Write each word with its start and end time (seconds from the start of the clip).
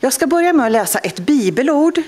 Jag 0.00 0.12
ska 0.12 0.26
börja 0.26 0.52
med 0.52 0.66
att 0.66 0.72
läsa 0.72 0.98
ett 0.98 1.18
bibelord 1.18 2.02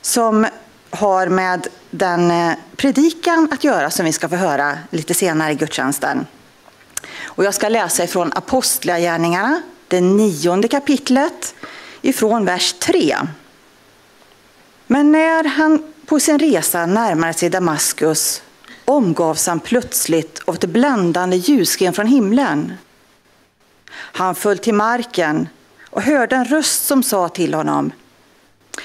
som 0.00 0.46
har 0.90 1.26
med 1.26 1.66
den 1.90 2.30
eh, 2.30 2.52
predikan 2.76 3.48
att 3.52 3.64
göra 3.64 3.90
som 3.90 4.06
vi 4.06 4.12
ska 4.12 4.28
få 4.28 4.36
höra 4.36 4.78
lite 4.90 5.14
senare 5.14 5.52
i 5.52 5.54
gudstjänsten. 5.54 6.26
Och 7.24 7.44
jag 7.44 7.54
ska 7.54 7.68
läsa 7.68 8.04
ifrån 8.04 8.32
Apostlagärningarna, 8.34 9.62
det 9.88 10.00
nionde 10.00 10.68
kapitlet, 10.68 11.54
ifrån 12.02 12.44
vers 12.44 12.72
3. 12.72 13.16
Men 14.86 15.12
när 15.12 15.44
han 15.44 15.92
på 16.06 16.20
sin 16.20 16.38
resa 16.38 16.86
närmade 16.86 17.32
sig 17.34 17.50
Damaskus 17.50 18.42
omgavs 18.84 19.46
han 19.46 19.60
plötsligt 19.60 20.42
av 20.44 20.54
ett 20.54 20.64
bländande 20.64 21.36
ljussken 21.36 21.92
från 21.92 22.06
himlen. 22.06 22.72
Han 23.90 24.34
föll 24.34 24.58
till 24.58 24.74
marken 24.74 25.48
och 25.90 26.02
hörde 26.02 26.36
en 26.36 26.44
röst 26.44 26.84
som 26.84 27.02
sa 27.02 27.28
till 27.28 27.54
honom 27.54 27.92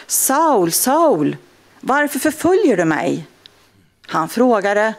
Saul, 0.07 0.71
Saul, 0.71 1.37
varför 1.79 2.19
förföljer 2.19 2.77
du 2.77 2.85
mig? 2.85 3.27
Han 4.07 4.29
frågade 4.29 4.93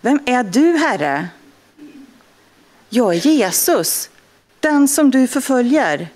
Vem 0.00 0.20
är 0.26 0.42
du, 0.42 0.76
Herre? 0.76 1.28
Jag 2.88 3.14
är 3.14 3.18
Jesus, 3.18 4.10
den 4.60 4.88
som 4.88 5.10
du 5.10 5.26
förföljer. 5.26 6.08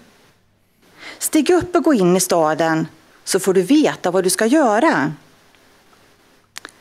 Stig 1.18 1.50
upp 1.50 1.76
och 1.76 1.82
gå 1.82 1.94
in 1.94 2.16
i 2.16 2.20
staden 2.20 2.86
så 3.24 3.40
får 3.40 3.54
du 3.54 3.62
veta 3.62 4.10
vad 4.10 4.24
du 4.24 4.30
ska 4.30 4.46
göra. 4.46 5.12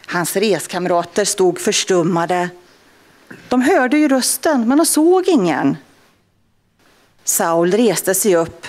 Hans 0.05 0.35
reskamrater 0.35 1.25
stod 1.25 1.59
förstummade. 1.59 2.49
De 3.49 3.61
hörde 3.61 3.97
ju 3.97 4.07
rösten, 4.07 4.67
men 4.67 4.77
de 4.77 4.85
såg 4.85 5.27
ingen. 5.27 5.77
Saul 7.23 7.71
reste 7.71 8.13
sig 8.13 8.35
upp, 8.35 8.67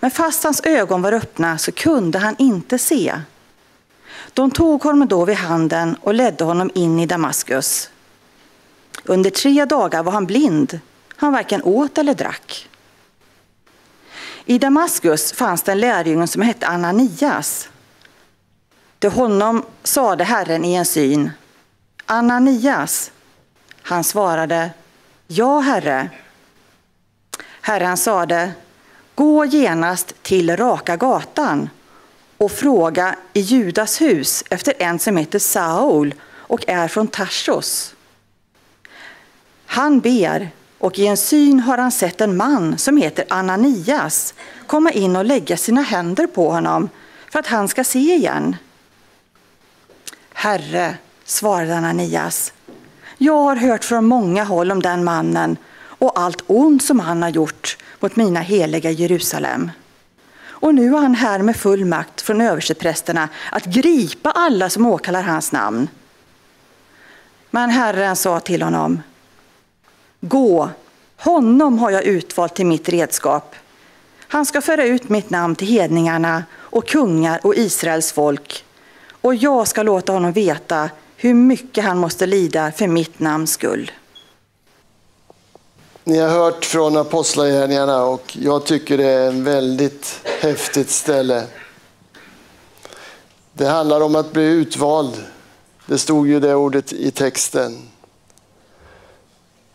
men 0.00 0.10
fast 0.10 0.44
hans 0.44 0.60
ögon 0.64 1.02
var 1.02 1.12
öppna 1.12 1.58
så 1.58 1.72
kunde 1.72 2.18
han 2.18 2.36
inte 2.38 2.78
se. 2.78 3.20
De 4.32 4.50
tog 4.50 4.82
honom 4.82 5.08
då 5.08 5.24
vid 5.24 5.36
handen 5.36 5.96
och 6.00 6.14
ledde 6.14 6.44
honom 6.44 6.70
in 6.74 7.00
i 7.00 7.06
Damaskus. 7.06 7.90
Under 9.04 9.30
tre 9.30 9.64
dagar 9.64 10.02
var 10.02 10.12
han 10.12 10.26
blind, 10.26 10.80
han 11.16 11.32
varken 11.32 11.62
åt 11.62 11.98
eller 11.98 12.14
drack. 12.14 12.68
I 14.44 14.58
Damaskus 14.58 15.32
fanns 15.32 15.62
det 15.62 15.72
en 15.72 15.80
lärjunge 15.80 16.26
som 16.26 16.42
hette 16.42 16.66
Ananias. 16.66 17.68
Till 18.98 19.10
honom 19.10 19.64
sade 19.82 20.24
Herren 20.24 20.64
i 20.64 20.74
en 20.74 20.84
syn, 20.84 21.30
Ananias. 22.06 23.10
Han 23.82 24.04
svarade, 24.04 24.70
Ja, 25.26 25.60
Herre. 25.60 26.10
Herren 27.64 27.96
sade, 27.96 28.52
gå 29.14 29.44
genast 29.44 30.22
till 30.22 30.56
Raka 30.56 30.96
gatan 30.96 31.70
och 32.38 32.52
fråga 32.52 33.16
i 33.32 33.40
Judas 33.40 34.00
hus 34.00 34.44
efter 34.50 34.74
en 34.78 34.98
som 34.98 35.16
heter 35.16 35.38
Saul 35.38 36.14
och 36.24 36.68
är 36.68 36.88
från 36.88 37.08
Tarsos. 37.08 37.94
Han 39.66 40.00
ber 40.00 40.50
och 40.78 40.98
i 40.98 41.06
en 41.06 41.16
syn 41.16 41.60
har 41.60 41.78
han 41.78 41.92
sett 41.92 42.20
en 42.20 42.36
man 42.36 42.78
som 42.78 42.96
heter 42.96 43.24
Ananias 43.28 44.34
komma 44.66 44.90
in 44.90 45.16
och 45.16 45.24
lägga 45.24 45.56
sina 45.56 45.82
händer 45.82 46.26
på 46.26 46.50
honom 46.50 46.88
för 47.30 47.38
att 47.38 47.46
han 47.46 47.68
ska 47.68 47.84
se 47.84 47.98
igen. 47.98 48.56
Herre, 50.32 50.96
svarade 51.24 51.76
Ananias, 51.76 52.52
jag 53.18 53.38
har 53.38 53.56
hört 53.56 53.84
från 53.84 54.04
många 54.04 54.44
håll 54.44 54.72
om 54.72 54.82
den 54.82 55.04
mannen 55.04 55.56
och 56.02 56.20
allt 56.20 56.42
ont 56.46 56.84
som 56.84 57.00
han 57.00 57.22
har 57.22 57.28
gjort 57.28 57.76
mot 58.00 58.16
mina 58.16 58.40
heliga 58.40 58.90
Jerusalem. 58.90 59.70
Och 60.44 60.74
nu 60.74 60.94
är 60.94 60.98
han 60.98 61.14
här 61.14 61.38
med 61.38 61.56
full 61.56 61.84
makt 61.84 62.20
från 62.20 62.40
översteprästerna 62.40 63.28
att 63.52 63.64
gripa 63.64 64.30
alla 64.30 64.70
som 64.70 64.86
åkallar 64.86 65.22
hans 65.22 65.52
namn. 65.52 65.88
Men 67.50 67.70
Herren 67.70 68.16
sa 68.16 68.40
till 68.40 68.62
honom, 68.62 69.02
Gå, 70.20 70.70
honom 71.16 71.78
har 71.78 71.90
jag 71.90 72.04
utvalt 72.04 72.54
till 72.54 72.66
mitt 72.66 72.88
redskap. 72.88 73.54
Han 74.18 74.46
ska 74.46 74.60
föra 74.60 74.84
ut 74.84 75.08
mitt 75.08 75.30
namn 75.30 75.54
till 75.54 75.68
hedningarna 75.68 76.44
och 76.54 76.88
kungar 76.88 77.40
och 77.42 77.54
Israels 77.54 78.12
folk. 78.12 78.64
Och 79.20 79.34
jag 79.34 79.68
ska 79.68 79.82
låta 79.82 80.12
honom 80.12 80.32
veta 80.32 80.90
hur 81.16 81.34
mycket 81.34 81.84
han 81.84 81.98
måste 81.98 82.26
lida 82.26 82.72
för 82.72 82.86
mitt 82.86 83.20
namns 83.20 83.52
skull. 83.52 83.90
Ni 86.04 86.18
har 86.18 86.28
hört 86.28 86.64
från 86.64 86.96
Apostlagärningarna 86.96 88.04
och 88.04 88.36
jag 88.40 88.64
tycker 88.64 88.98
det 88.98 89.08
är 89.08 89.28
en 89.28 89.44
väldigt 89.44 90.20
häftigt 90.40 90.90
ställe. 90.90 91.46
Det 93.52 93.66
handlar 93.66 94.00
om 94.00 94.16
att 94.16 94.32
bli 94.32 94.42
utvald. 94.42 95.24
Det 95.86 95.98
stod 95.98 96.28
ju 96.28 96.40
det 96.40 96.54
ordet 96.54 96.92
i 96.92 97.10
texten. 97.10 97.88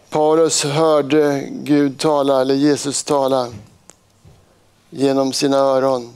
Paulus 0.10 0.64
hörde 0.64 1.48
Gud 1.52 2.00
tala, 2.00 2.42
eller 2.42 2.56
Jesus 2.56 3.04
tala, 3.04 3.48
genom 4.90 5.34
sina 5.34 5.58
öron. 5.58 6.16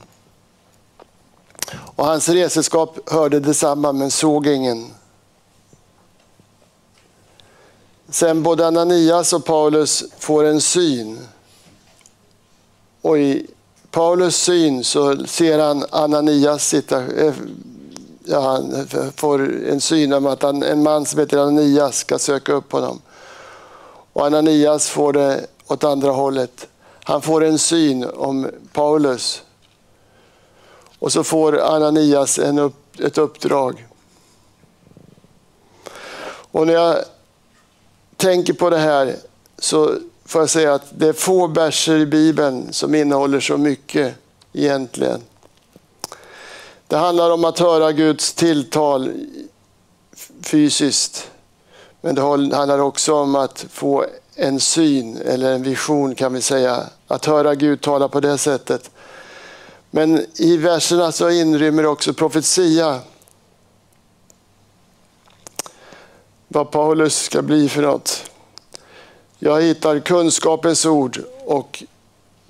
Och 1.96 2.06
hans 2.06 2.28
reseskap 2.28 3.10
hörde 3.10 3.40
detsamma 3.40 3.92
men 3.92 4.10
såg 4.10 4.46
ingen. 4.46 4.90
Sen 8.12 8.42
både 8.42 8.66
Ananias 8.66 9.32
och 9.32 9.44
Paulus 9.44 10.04
får 10.18 10.44
en 10.44 10.60
syn. 10.60 11.18
Och 13.00 13.18
i 13.18 13.46
Paulus 13.90 14.36
syn 14.36 14.84
så 14.84 15.26
ser 15.26 15.58
han 15.58 15.84
Ananias 15.90 16.68
sitta, 16.68 17.06
eh, 17.06 17.34
ja, 18.24 18.40
han 18.40 18.86
får 19.16 19.64
en 19.64 19.80
syn 19.80 20.12
om 20.12 20.26
att 20.26 20.42
han, 20.42 20.62
en 20.62 20.82
man 20.82 21.06
som 21.06 21.20
heter 21.20 21.38
Ananias 21.38 21.96
ska 21.96 22.18
söka 22.18 22.52
upp 22.52 22.72
honom. 22.72 23.00
Och 24.12 24.26
Ananias 24.26 24.88
får 24.88 25.12
det 25.12 25.46
åt 25.66 25.84
andra 25.84 26.10
hållet. 26.10 26.68
Han 27.04 27.22
får 27.22 27.44
en 27.44 27.58
syn 27.58 28.04
om 28.04 28.50
Paulus. 28.72 29.42
Och 30.98 31.12
så 31.12 31.24
får 31.24 31.60
Ananias 31.60 32.38
en 32.38 32.58
upp, 32.58 33.00
ett 33.00 33.18
uppdrag. 33.18 33.86
Och 36.50 36.66
när 36.66 36.74
jag 36.74 37.04
tänker 38.22 38.52
på 38.52 38.70
det 38.70 38.78
här 38.78 39.16
så 39.58 39.94
får 40.24 40.40
jag 40.40 40.50
säga 40.50 40.74
att 40.74 40.86
det 40.90 41.08
är 41.08 41.12
få 41.12 41.46
verser 41.46 41.96
i 41.96 42.06
Bibeln 42.06 42.72
som 42.72 42.94
innehåller 42.94 43.40
så 43.40 43.56
mycket 43.56 44.14
egentligen. 44.52 45.20
Det 46.86 46.96
handlar 46.96 47.30
om 47.30 47.44
att 47.44 47.58
höra 47.58 47.92
Guds 47.92 48.32
tilltal 48.32 49.12
fysiskt. 50.42 51.30
Men 52.00 52.14
det 52.14 52.22
handlar 52.22 52.78
också 52.78 53.14
om 53.14 53.34
att 53.34 53.66
få 53.70 54.06
en 54.34 54.60
syn 54.60 55.16
eller 55.16 55.52
en 55.52 55.62
vision 55.62 56.14
kan 56.14 56.34
vi 56.34 56.42
säga. 56.42 56.86
Att 57.06 57.24
höra 57.24 57.54
Gud 57.54 57.80
tala 57.80 58.08
på 58.08 58.20
det 58.20 58.38
sättet. 58.38 58.90
Men 59.90 60.26
i 60.34 60.56
verserna 60.56 61.12
så 61.12 61.30
inrymmer 61.30 61.86
också 61.86 62.14
profetia. 62.14 63.00
Vad 66.54 66.70
Paulus 66.70 67.22
ska 67.22 67.42
bli 67.42 67.68
för 67.68 67.82
något. 67.82 68.30
Jag 69.38 69.62
hittar 69.62 69.98
kunskapens 69.98 70.86
ord 70.86 71.20
och 71.44 71.82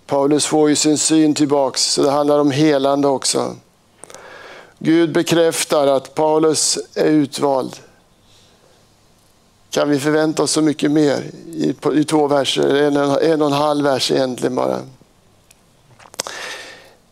Paulus 0.06 0.46
får 0.46 0.68
ju 0.68 0.76
sin 0.76 0.98
syn 0.98 1.34
tillbaks 1.34 1.82
så 1.82 2.02
det 2.02 2.10
handlar 2.10 2.38
om 2.38 2.50
helande 2.50 3.08
också. 3.08 3.56
Gud 4.78 5.12
bekräftar 5.12 5.86
att 5.86 6.14
Paulus 6.14 6.78
är 6.94 7.04
utvald. 7.06 7.76
Kan 9.70 9.90
vi 9.90 9.98
förvänta 10.00 10.42
oss 10.42 10.52
så 10.52 10.62
mycket 10.62 10.90
mer 10.90 11.22
i, 11.46 11.74
i 11.92 12.04
två 12.04 12.26
verser, 12.26 12.74
en, 12.74 12.96
en 12.96 13.42
och 13.42 13.46
en 13.46 13.52
halv 13.52 13.84
vers 13.84 14.10
egentligen 14.10 14.54
bara. 14.54 14.78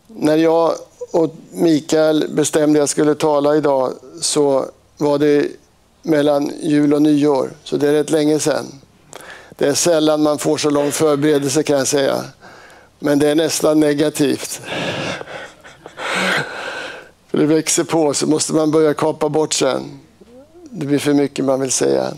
När 0.07 0.37
jag 0.37 0.73
och 1.11 1.35
Mikael 1.51 2.25
bestämde 2.29 2.79
att 2.79 2.81
jag 2.81 2.89
skulle 2.89 3.15
tala 3.15 3.55
idag 3.55 3.93
så 4.21 4.65
var 4.97 5.19
det 5.19 5.60
mellan 6.01 6.51
jul 6.61 6.93
och 6.93 7.01
nyår, 7.01 7.51
så 7.63 7.77
det 7.77 7.89
är 7.89 7.93
rätt 7.93 8.09
länge 8.09 8.39
sedan. 8.39 8.65
Det 9.49 9.67
är 9.67 9.73
sällan 9.73 10.23
man 10.23 10.37
får 10.37 10.57
så 10.57 10.69
lång 10.69 10.91
förberedelse 10.91 11.63
kan 11.63 11.77
jag 11.77 11.87
säga. 11.87 12.23
Men 12.99 13.19
det 13.19 13.29
är 13.29 13.35
nästan 13.35 13.79
negativt. 13.79 14.61
För 17.27 17.37
det 17.37 17.45
växer 17.45 17.83
på 17.83 18.13
så 18.13 18.27
måste 18.27 18.53
man 18.53 18.71
börja 18.71 18.93
kapa 18.93 19.29
bort 19.29 19.53
sen. 19.53 19.99
Det 20.69 20.85
blir 20.85 20.99
för 20.99 21.13
mycket 21.13 21.45
man 21.45 21.61
vill 21.61 21.71
säga. 21.71 22.13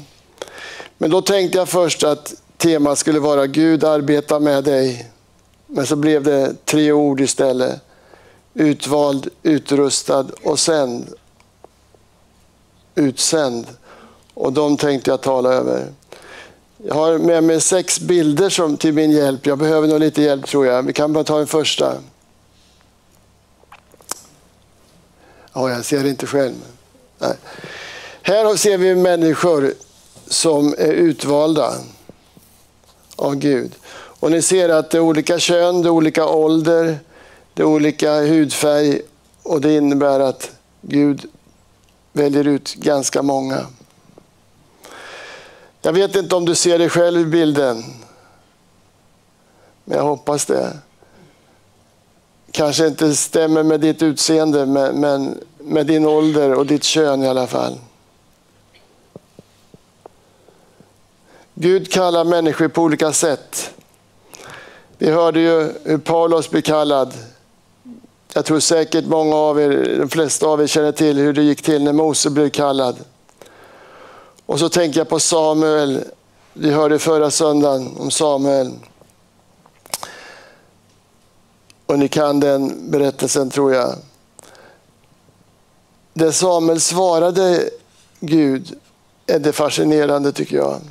Men 0.98 1.10
då 1.10 1.22
tänkte 1.22 1.58
jag 1.58 1.70
först 1.70 2.04
att 2.04 2.34
temat 2.58 2.98
skulle 2.98 3.20
vara 3.20 3.48
Gud 3.48 3.84
arbetar 3.84 4.40
med 4.40 4.64
dig. 4.64 5.12
Men 5.68 5.88
så 5.88 5.96
blev 5.96 6.24
det 6.24 6.66
tre 6.66 6.92
ord 6.92 7.22
istället. 7.22 7.82
Utvald, 8.54 9.28
utrustad 9.44 10.26
och 10.44 10.60
sänd 10.60 11.08
utsänd. 12.96 13.68
Och 14.34 14.54
de 14.54 14.78
tänkte 14.78 15.10
jag 15.10 15.22
tala 15.22 15.54
över. 15.54 15.88
Jag 16.78 16.96
har 16.96 17.18
med 17.18 17.44
mig 17.44 17.62
sex 17.62 18.00
bilder 18.00 18.50
som, 18.50 18.78
till 18.78 18.94
min 18.94 19.12
hjälp. 19.12 19.46
Jag 19.46 19.58
behöver 19.58 19.88
nog 19.88 20.00
lite 20.00 20.22
hjälp 20.22 20.46
tror 20.46 20.66
jag. 20.66 20.84
Vi 20.84 20.94
kan 20.94 21.14
bara 21.14 21.24
ta 21.24 21.38
den 21.38 21.48
första. 21.48 21.94
Ja, 25.54 25.70
jag 25.70 25.86
ser 25.86 26.06
inte 26.06 26.26
själv. 26.26 26.56
Nej. 27.20 27.36
Här 28.22 28.56
ser 28.56 28.78
vi 28.78 28.96
människor 28.96 29.74
som 30.28 30.76
är 30.78 30.92
utvalda 30.92 31.74
av 33.16 33.36
Gud. 33.36 33.72
Och 34.20 34.32
ni 34.32 34.42
ser 34.42 34.70
att 34.70 34.90
det 34.90 34.98
är 34.98 35.02
olika 35.02 35.40
kön, 35.40 35.82
det 35.82 35.88
är 35.88 35.92
olika 35.92 36.28
ålder, 36.28 37.00
det 37.54 37.62
är 37.62 37.66
olika 37.66 38.22
hudfärg 38.22 39.02
och 39.44 39.62
det 39.62 39.76
innebär 39.76 40.20
att 40.20 40.52
Gud 40.82 41.30
väljer 42.14 42.48
ut 42.48 42.76
ganska 42.76 43.22
många. 43.22 43.66
Jag 45.82 45.94
vet 45.94 46.16
inte 46.16 46.36
om 46.36 46.46
du 46.46 46.56
ser 46.56 46.80
dig 46.80 46.90
själv 46.90 47.20
i 47.22 47.26
bilden. 47.26 47.84
Men 49.86 49.98
jag 49.98 50.04
hoppas 50.04 50.46
det. 50.46 50.78
Kanske 52.52 52.88
inte 52.88 53.16
stämmer 53.16 53.64
med 53.64 53.80
ditt 53.80 54.02
utseende, 54.02 54.66
men 54.94 55.38
med 55.58 55.88
din 55.88 56.06
ålder 56.06 56.54
och 56.54 56.66
ditt 56.66 56.84
kön 56.84 57.24
i 57.24 57.28
alla 57.28 57.48
fall. 57.48 57.80
Gud 61.54 61.92
kallar 61.92 62.24
människor 62.24 62.68
på 62.68 62.82
olika 62.82 63.14
sätt. 63.14 63.74
Vi 64.98 65.12
hörde 65.12 65.40
ju 65.40 65.74
hur 65.84 65.98
Paulus 65.98 66.50
blev 66.50 66.62
kallad. 66.62 67.14
Jag 68.36 68.46
tror 68.46 68.60
säkert 68.60 69.06
många 69.06 69.36
av 69.36 69.62
er, 69.62 69.98
de 70.00 70.10
flesta 70.10 70.48
av 70.48 70.62
er 70.62 70.68
känner 70.68 70.92
till 70.92 71.18
hur 71.18 71.34
det 71.34 71.44
gick 71.44 71.62
till 71.62 71.84
när 71.84 71.94
Mose 71.94 72.30
blev 72.30 72.50
kallad. 72.50 72.96
Och 74.46 74.60
så 74.60 74.70
tänker 74.70 75.00
jag 75.00 75.10
på 75.10 75.20
Samuel. 75.20 76.04
Vi 76.54 76.72
hörde 76.72 77.00
förra 77.00 77.32
söndagen 77.32 77.98
om 77.98 78.12
Samuel. 78.12 78.72
Och 81.86 82.00
ni 82.00 82.08
kan 82.08 82.40
den 82.40 82.92
berättelsen 82.92 83.50
tror 83.50 83.74
jag. 83.74 83.96
Det 86.14 86.32
Samuel 86.32 86.82
svarade 86.82 87.70
Gud 88.20 88.80
är 89.28 89.40
det 89.40 89.54
fascinerande 89.54 90.32
tycker 90.32 90.56
jag. 90.56 90.82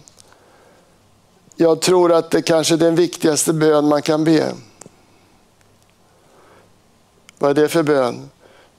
Jag 1.56 1.80
tror 1.80 2.12
att 2.12 2.30
det 2.30 2.42
kanske 2.42 2.74
är 2.74 2.78
den 2.78 2.94
viktigaste 2.94 3.52
bön 3.52 3.88
man 3.88 4.02
kan 4.02 4.24
be. 4.24 4.52
Vad 7.42 7.50
är 7.50 7.62
det 7.62 7.68
för 7.68 7.82
bön? 7.82 8.30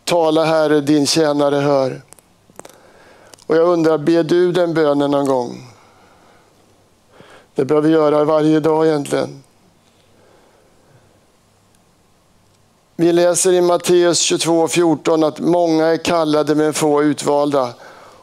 Tala 0.03 0.45
Herre, 0.45 0.81
din 0.81 1.07
tjänare 1.07 1.55
hör. 1.55 2.01
Och 3.47 3.55
jag 3.55 3.67
undrar, 3.67 3.97
ber 3.97 4.23
du 4.23 4.51
den 4.51 4.73
bönen 4.73 5.11
någon 5.11 5.25
gång? 5.25 5.71
Det 7.55 7.65
behöver 7.65 7.87
vi 7.87 7.93
göra 7.93 8.23
varje 8.23 8.59
dag 8.59 8.87
egentligen. 8.87 9.43
Vi 12.95 13.13
läser 13.13 13.53
i 13.53 13.61
Matteus 13.61 14.31
22.14 14.31 15.27
att 15.27 15.39
många 15.39 15.85
är 15.85 15.97
kallade 15.97 16.55
men 16.55 16.73
få 16.73 17.03
utvalda. 17.03 17.73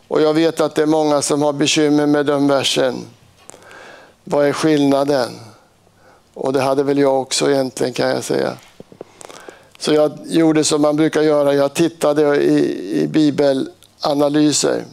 Och 0.09 0.21
jag 0.21 0.35
vet 0.35 0.61
att 0.61 0.75
det 0.75 0.83
är 0.83 0.87
många 0.87 1.23
som 1.23 1.43
har 1.43 1.53
bekymmer 1.53 2.07
med 2.07 2.27
den 2.27 2.49
versen. 2.49 3.07
Vad 4.25 4.47
är 4.47 4.53
skillnaden? 4.53 5.41
Och 6.35 6.53
det 6.53 6.61
hade 6.61 6.83
väl 6.83 6.99
jag 6.99 7.21
också 7.21 7.51
egentligen 7.51 7.93
kan 7.93 8.09
jag 8.09 8.25
säga. 8.25 8.57
Så 9.81 9.93
jag 9.93 10.19
gjorde 10.27 10.65
som 10.65 10.83
man 10.83 10.97
brukar 10.97 11.23
göra, 11.23 11.55
jag 11.55 11.75
tittade 11.75 12.43
i, 12.43 13.01
i 13.03 13.07
bibelanalyser. 13.07 14.85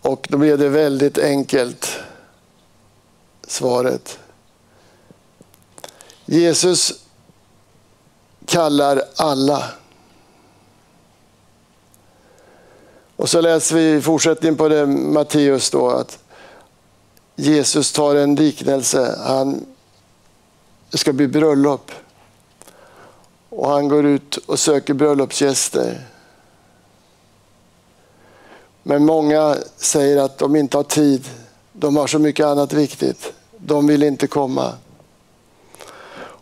Och 0.00 0.26
då 0.30 0.38
blev 0.38 0.58
det 0.58 0.68
väldigt 0.68 1.18
enkelt, 1.18 1.98
svaret. 3.46 4.18
Jesus 6.24 6.92
kallar 8.46 9.02
alla. 9.16 9.64
Och 13.16 13.28
så 13.28 13.40
läser 13.40 13.76
vi 13.76 13.94
i 13.94 14.00
fortsättningen 14.00 14.56
på 14.56 14.68
det 14.68 14.86
Matteus 14.86 15.70
då 15.70 15.90
att 15.90 16.18
Jesus 17.36 17.92
tar 17.92 18.14
en 18.14 18.34
liknelse. 18.34 19.18
Han, 19.26 19.66
det 20.90 20.98
ska 20.98 21.12
bli 21.12 21.28
bröllop. 21.28 21.90
Och 23.50 23.68
han 23.68 23.88
går 23.88 24.06
ut 24.06 24.36
och 24.36 24.58
söker 24.58 24.94
bröllopsgäster. 24.94 26.06
Men 28.82 29.04
många 29.04 29.56
säger 29.76 30.16
att 30.16 30.38
de 30.38 30.56
inte 30.56 30.76
har 30.76 30.84
tid. 30.84 31.28
De 31.72 31.96
har 31.96 32.06
så 32.06 32.18
mycket 32.18 32.46
annat 32.46 32.72
viktigt. 32.72 33.32
De 33.56 33.86
vill 33.86 34.02
inte 34.02 34.26
komma. 34.26 34.72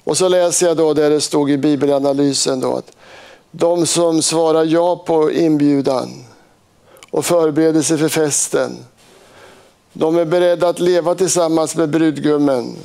Och 0.05 0.16
så 0.16 0.28
läser 0.28 0.66
jag 0.66 0.76
då 0.76 0.94
där 0.94 1.10
det 1.10 1.20
stod 1.20 1.50
i 1.50 1.58
bibelanalysen 1.58 2.60
då 2.60 2.76
att 2.76 2.96
de 3.50 3.87
som 3.87 4.22
svarar 4.22 4.64
ja 4.64 4.96
på 4.96 5.32
inbjudan 5.32 6.25
och 7.10 7.25
förbereder 7.25 7.82
sig 7.82 7.99
för 7.99 8.08
festen. 8.08 8.76
De 9.93 10.19
är 10.19 10.25
beredda 10.25 10.69
att 10.69 10.78
leva 10.78 11.14
tillsammans 11.14 11.76
med 11.76 11.88
brudgummen 11.88 12.76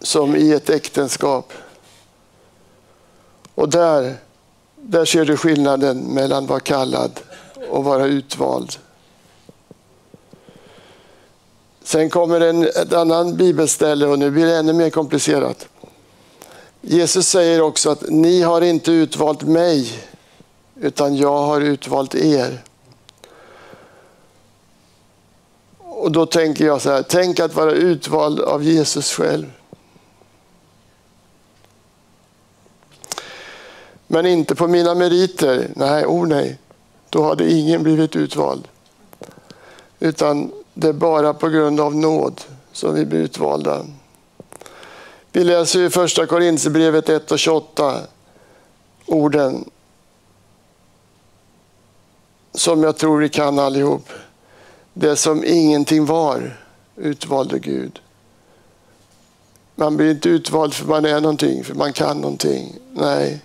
som 0.00 0.36
i 0.36 0.52
ett 0.52 0.70
äktenskap. 0.70 1.52
Och 3.54 3.68
där, 3.68 4.16
där 4.76 5.04
ser 5.04 5.24
du 5.24 5.36
skillnaden 5.36 5.98
mellan 5.98 6.44
att 6.44 6.50
vara 6.50 6.60
kallad 6.60 7.20
och 7.70 7.84
vara 7.84 8.06
utvald. 8.06 8.72
Sen 11.82 12.10
kommer 12.10 12.40
en, 12.40 12.62
ett 12.62 12.92
annan 12.92 13.36
bibelställe 13.36 14.06
och 14.06 14.18
nu 14.18 14.30
blir 14.30 14.46
det 14.46 14.56
ännu 14.56 14.72
mer 14.72 14.90
komplicerat. 14.90 15.68
Jesus 16.80 17.28
säger 17.28 17.60
också 17.60 17.90
att 17.90 18.02
ni 18.08 18.42
har 18.42 18.60
inte 18.60 18.92
utvalt 18.92 19.42
mig 19.42 19.92
utan 20.80 21.16
jag 21.16 21.38
har 21.38 21.60
utvalt 21.60 22.14
er. 22.14 22.62
Och 25.78 26.12
då 26.12 26.26
tänker 26.26 26.66
jag 26.66 26.82
så 26.82 26.90
här, 26.90 27.02
tänk 27.02 27.40
att 27.40 27.54
vara 27.54 27.72
utvald 27.72 28.40
av 28.40 28.62
Jesus 28.62 29.12
själv. 29.12 29.46
Men 34.12 34.26
inte 34.26 34.54
på 34.54 34.68
mina 34.68 34.94
meriter. 34.94 35.70
Nej, 35.76 36.06
oh 36.06 36.26
nej. 36.26 36.58
Då 37.10 37.22
hade 37.22 37.52
ingen 37.52 37.82
blivit 37.82 38.16
utvald. 38.16 38.68
Utan 40.00 40.52
det 40.74 40.88
är 40.88 40.92
bara 40.92 41.34
på 41.34 41.48
grund 41.48 41.80
av 41.80 41.96
nåd 41.96 42.40
som 42.72 42.94
vi 42.94 43.04
blir 43.04 43.20
utvalda. 43.20 43.86
Vi 45.32 45.44
läser 45.44 45.80
i 45.80 45.90
första 45.90 46.26
Korinthierbrevet 46.26 47.08
1 47.08 47.32
och 47.32 47.38
28 47.38 48.00
orden 49.06 49.70
som 52.52 52.82
jag 52.82 52.96
tror 52.96 53.20
vi 53.20 53.28
kan 53.28 53.58
allihop. 53.58 54.08
Det 54.92 55.16
som 55.16 55.44
ingenting 55.44 56.06
var 56.06 56.56
utvalde 56.96 57.58
Gud. 57.58 58.00
Man 59.74 59.96
blir 59.96 60.10
inte 60.10 60.28
utvald 60.28 60.74
för 60.74 60.86
man 60.86 61.04
är 61.04 61.20
någonting, 61.20 61.64
för 61.64 61.74
man 61.74 61.92
kan 61.92 62.20
någonting. 62.20 62.78
Nej, 62.92 63.42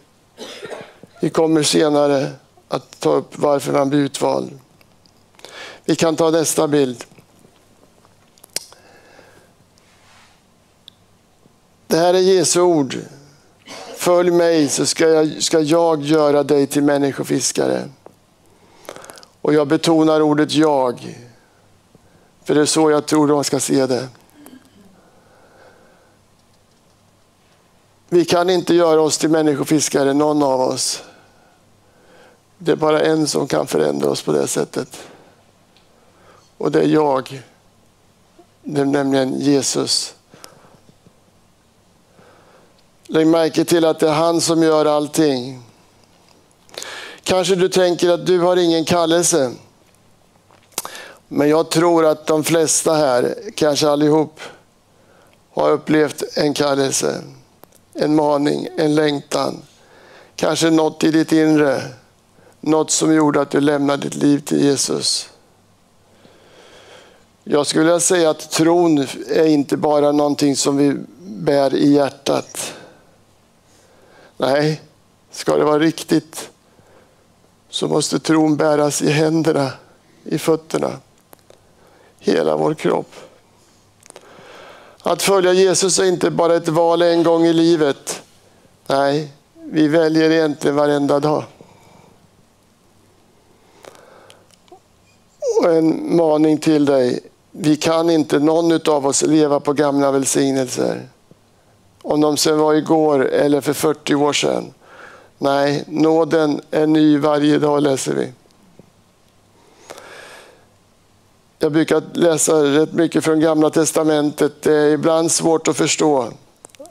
vi 1.21 1.29
kommer 1.29 1.63
senare 1.63 2.31
att 2.67 2.99
ta 2.99 3.13
upp 3.13 3.37
varför 3.37 3.73
man 3.73 3.89
blir 3.89 3.99
utvald. 3.99 4.59
Vi 5.85 5.95
kan 5.95 6.15
ta 6.15 6.29
nästa 6.29 6.67
bild. 6.67 7.03
Det 11.87 11.97
här 11.97 12.13
är 12.13 12.19
Jesu 12.19 12.61
ord. 12.61 12.97
Följ 13.95 14.31
mig 14.31 14.69
så 14.69 14.85
ska 14.85 15.07
jag, 15.07 15.43
ska 15.43 15.59
jag 15.59 16.01
göra 16.01 16.43
dig 16.43 16.67
till 16.67 16.83
människofiskare. 16.83 17.89
Och 19.41 19.53
jag 19.53 19.67
betonar 19.67 20.21
ordet 20.21 20.51
jag. 20.53 21.17
För 22.43 22.55
det 22.55 22.61
är 22.61 22.65
så 22.65 22.91
jag 22.91 23.05
tror 23.05 23.27
man 23.27 23.43
ska 23.43 23.59
se 23.59 23.85
det. 23.85 24.07
Vi 28.09 28.25
kan 28.25 28.49
inte 28.49 28.73
göra 28.73 29.01
oss 29.01 29.17
till 29.17 29.29
människofiskare, 29.29 30.13
någon 30.13 30.43
av 30.43 30.61
oss. 30.61 31.03
Det 32.57 32.71
är 32.71 32.75
bara 32.75 33.01
en 33.01 33.27
som 33.27 33.47
kan 33.47 33.67
förändra 33.67 34.09
oss 34.09 34.21
på 34.21 34.31
det 34.31 34.47
sättet. 34.47 34.99
Och 36.57 36.71
det 36.71 36.79
är 36.79 36.87
jag. 36.87 37.43
Det 38.63 38.81
är 38.81 38.85
nämligen 38.85 39.39
Jesus. 39.39 40.15
Lägg 43.07 43.27
märke 43.27 43.65
till 43.65 43.85
att 43.85 43.99
det 43.99 44.07
är 44.07 44.13
han 44.13 44.41
som 44.41 44.63
gör 44.63 44.85
allting. 44.85 45.63
Kanske 47.23 47.55
du 47.55 47.69
tänker 47.69 48.09
att 48.09 48.25
du 48.25 48.39
har 48.39 48.57
ingen 48.57 48.85
kallelse. 48.85 49.51
Men 51.27 51.49
jag 51.49 51.69
tror 51.69 52.05
att 52.05 52.27
de 52.27 52.43
flesta 52.43 52.93
här, 52.93 53.35
kanske 53.55 53.89
allihop, 53.89 54.39
har 55.53 55.71
upplevt 55.71 56.23
en 56.37 56.53
kallelse. 56.53 57.23
En 57.99 58.15
maning, 58.15 58.67
en 58.77 58.95
längtan. 58.95 59.61
Kanske 60.35 60.69
något 60.69 61.03
i 61.03 61.11
ditt 61.11 61.31
inre. 61.31 61.81
Något 62.61 62.91
som 62.91 63.13
gjorde 63.13 63.41
att 63.41 63.51
du 63.51 63.59
lämnade 63.59 64.03
ditt 64.03 64.15
liv 64.15 64.39
till 64.39 64.63
Jesus. 64.63 65.29
Jag 67.43 67.67
skulle 67.67 67.83
vilja 67.83 67.99
säga 67.99 68.29
att 68.29 68.51
tron 68.51 69.07
är 69.29 69.45
inte 69.45 69.77
bara 69.77 70.11
någonting 70.11 70.55
som 70.55 70.77
vi 70.77 70.95
bär 71.19 71.75
i 71.75 71.93
hjärtat. 71.93 72.73
Nej, 74.37 74.81
ska 75.31 75.57
det 75.57 75.63
vara 75.63 75.79
riktigt 75.79 76.49
så 77.69 77.87
måste 77.87 78.19
tron 78.19 78.57
bäras 78.57 79.01
i 79.01 79.11
händerna, 79.11 79.71
i 80.23 80.37
fötterna, 80.37 80.91
hela 82.19 82.57
vår 82.57 82.73
kropp. 82.73 83.11
Att 85.07 85.21
följa 85.21 85.53
Jesus 85.53 85.99
är 85.99 86.05
inte 86.05 86.31
bara 86.31 86.55
ett 86.55 86.67
val 86.67 87.01
en 87.01 87.23
gång 87.23 87.45
i 87.45 87.53
livet. 87.53 88.21
Nej, 88.87 89.31
vi 89.63 89.87
väljer 89.87 90.29
egentligen 90.31 90.75
varenda 90.75 91.19
dag. 91.19 91.43
Och 95.59 95.73
en 95.73 96.15
maning 96.15 96.57
till 96.57 96.85
dig. 96.85 97.19
Vi 97.51 97.75
kan 97.75 98.09
inte, 98.09 98.39
någon 98.39 98.79
av 98.87 99.07
oss, 99.07 99.21
leva 99.21 99.59
på 99.59 99.73
gamla 99.73 100.11
välsignelser. 100.11 101.09
Om 102.01 102.21
de 102.21 102.37
sen 102.37 102.59
var 102.59 102.73
igår 102.73 103.25
eller 103.27 103.61
för 103.61 103.73
40 103.73 104.15
år 104.15 104.33
sedan. 104.33 104.73
Nej, 105.37 105.83
nåden 105.87 106.61
är 106.71 106.87
ny 106.87 107.17
varje 107.17 107.59
dag 107.59 107.83
läser 107.83 108.13
vi. 108.13 108.31
Jag 111.59 111.71
brukar 111.71 112.03
läsa 112.13 112.63
rätt 112.63 112.93
mycket 112.93 113.23
från 113.23 113.39
Gamla 113.39 113.69
Testamentet. 113.69 114.61
Det 114.61 114.73
är 114.73 114.89
ibland 114.89 115.31
svårt 115.31 115.67
att 115.67 115.77
förstå. 115.77 116.31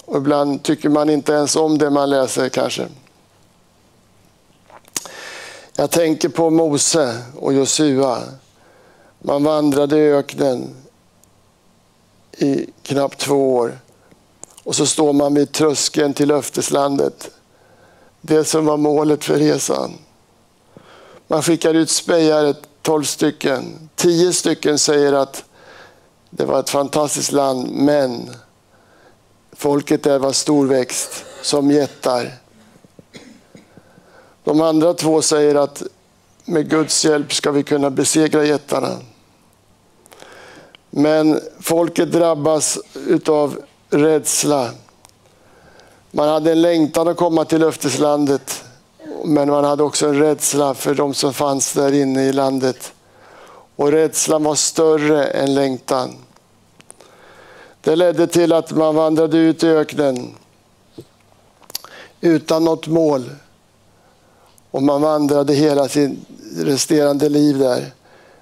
Och 0.04 0.16
ibland 0.16 0.62
tycker 0.62 0.88
man 0.88 1.10
inte 1.10 1.32
ens 1.32 1.56
om 1.56 1.78
det 1.78 1.90
man 1.90 2.10
läser 2.10 2.48
kanske. 2.48 2.88
Jag 5.76 5.90
tänker 5.90 6.28
på 6.28 6.50
Mose 6.50 7.22
och 7.36 7.52
Josua. 7.52 8.22
Man 9.18 9.44
vandrade 9.44 9.98
i 9.98 10.12
öknen 10.12 10.74
i 12.38 12.66
knappt 12.82 13.18
två 13.18 13.54
år. 13.54 13.78
Och 14.62 14.74
så 14.74 14.86
står 14.86 15.12
man 15.12 15.34
vid 15.34 15.52
tröskeln 15.52 16.14
till 16.14 16.28
löfteslandet. 16.28 17.30
Det 18.20 18.44
som 18.44 18.66
var 18.66 18.76
målet 18.76 19.24
för 19.24 19.38
resan. 19.38 19.92
Man 21.26 21.42
skickar 21.42 21.74
ut 21.74 21.90
spejare. 21.90 22.54
12 22.86 23.04
stycken. 23.04 23.88
10 23.96 24.32
stycken 24.32 24.78
säger 24.78 25.12
att 25.12 25.44
det 26.30 26.44
var 26.44 26.60
ett 26.60 26.70
fantastiskt 26.70 27.32
land, 27.32 27.70
men 27.70 28.30
folket 29.52 30.02
där 30.02 30.18
var 30.18 30.32
storväxt 30.32 31.24
som 31.42 31.70
jättar. 31.70 32.32
De 34.44 34.60
andra 34.60 34.94
två 34.94 35.22
säger 35.22 35.54
att 35.54 35.82
med 36.44 36.70
Guds 36.70 37.04
hjälp 37.04 37.32
ska 37.32 37.50
vi 37.50 37.62
kunna 37.62 37.90
besegra 37.90 38.44
jättarna. 38.44 38.96
Men 40.90 41.40
folket 41.60 42.12
drabbas 42.12 42.78
av 43.26 43.58
rädsla. 43.90 44.70
Man 46.10 46.28
hade 46.28 46.52
en 46.52 46.62
längtan 46.62 47.08
att 47.08 47.16
komma 47.16 47.44
till 47.44 47.60
löfteslandet 47.60 48.65
men 49.24 49.50
man 49.50 49.64
hade 49.64 49.82
också 49.82 50.08
en 50.08 50.18
rädsla 50.18 50.74
för 50.74 50.94
de 50.94 51.14
som 51.14 51.34
fanns 51.34 51.72
där 51.72 51.92
inne 51.92 52.22
i 52.22 52.32
landet. 52.32 52.92
Och 53.76 53.92
rädslan 53.92 54.44
var 54.44 54.54
större 54.54 55.24
än 55.24 55.54
längtan. 55.54 56.16
Det 57.80 57.96
ledde 57.96 58.26
till 58.26 58.52
att 58.52 58.70
man 58.70 58.94
vandrade 58.94 59.38
ut 59.38 59.64
i 59.64 59.68
öknen 59.68 60.34
utan 62.20 62.64
något 62.64 62.86
mål. 62.86 63.30
Och 64.70 64.82
man 64.82 65.02
vandrade 65.02 65.54
hela 65.54 65.88
sin 65.88 66.24
resterande 66.56 67.28
liv 67.28 67.58
där. 67.58 67.92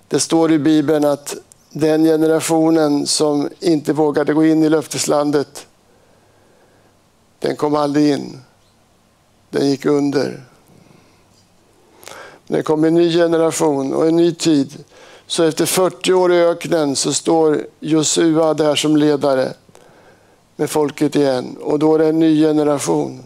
Det 0.08 0.20
står 0.20 0.52
i 0.52 0.58
Bibeln 0.58 1.04
att 1.04 1.36
den 1.70 2.04
generationen 2.04 3.06
som 3.06 3.48
inte 3.60 3.92
vågade 3.92 4.34
gå 4.34 4.44
in 4.44 4.62
i 4.62 4.68
löfteslandet, 4.68 5.66
den 7.38 7.56
kom 7.56 7.74
aldrig 7.74 8.10
in. 8.10 8.40
Den 9.50 9.70
gick 9.70 9.86
under. 9.86 10.44
Det 12.46 12.62
kommer 12.62 12.88
en 12.88 12.94
ny 12.94 13.12
generation 13.12 13.94
och 13.94 14.06
en 14.06 14.16
ny 14.16 14.34
tid. 14.34 14.84
Så 15.26 15.44
efter 15.44 15.66
40 15.66 16.12
år 16.12 16.32
i 16.32 16.42
öknen 16.42 16.96
så 16.96 17.12
står 17.12 17.66
Josua 17.80 18.54
där 18.54 18.74
som 18.74 18.96
ledare 18.96 19.52
med 20.56 20.70
folket 20.70 21.16
igen. 21.16 21.56
Och 21.60 21.78
då 21.78 21.94
är 21.94 21.98
det 21.98 22.08
en 22.08 22.18
ny 22.18 22.40
generation. 22.42 23.22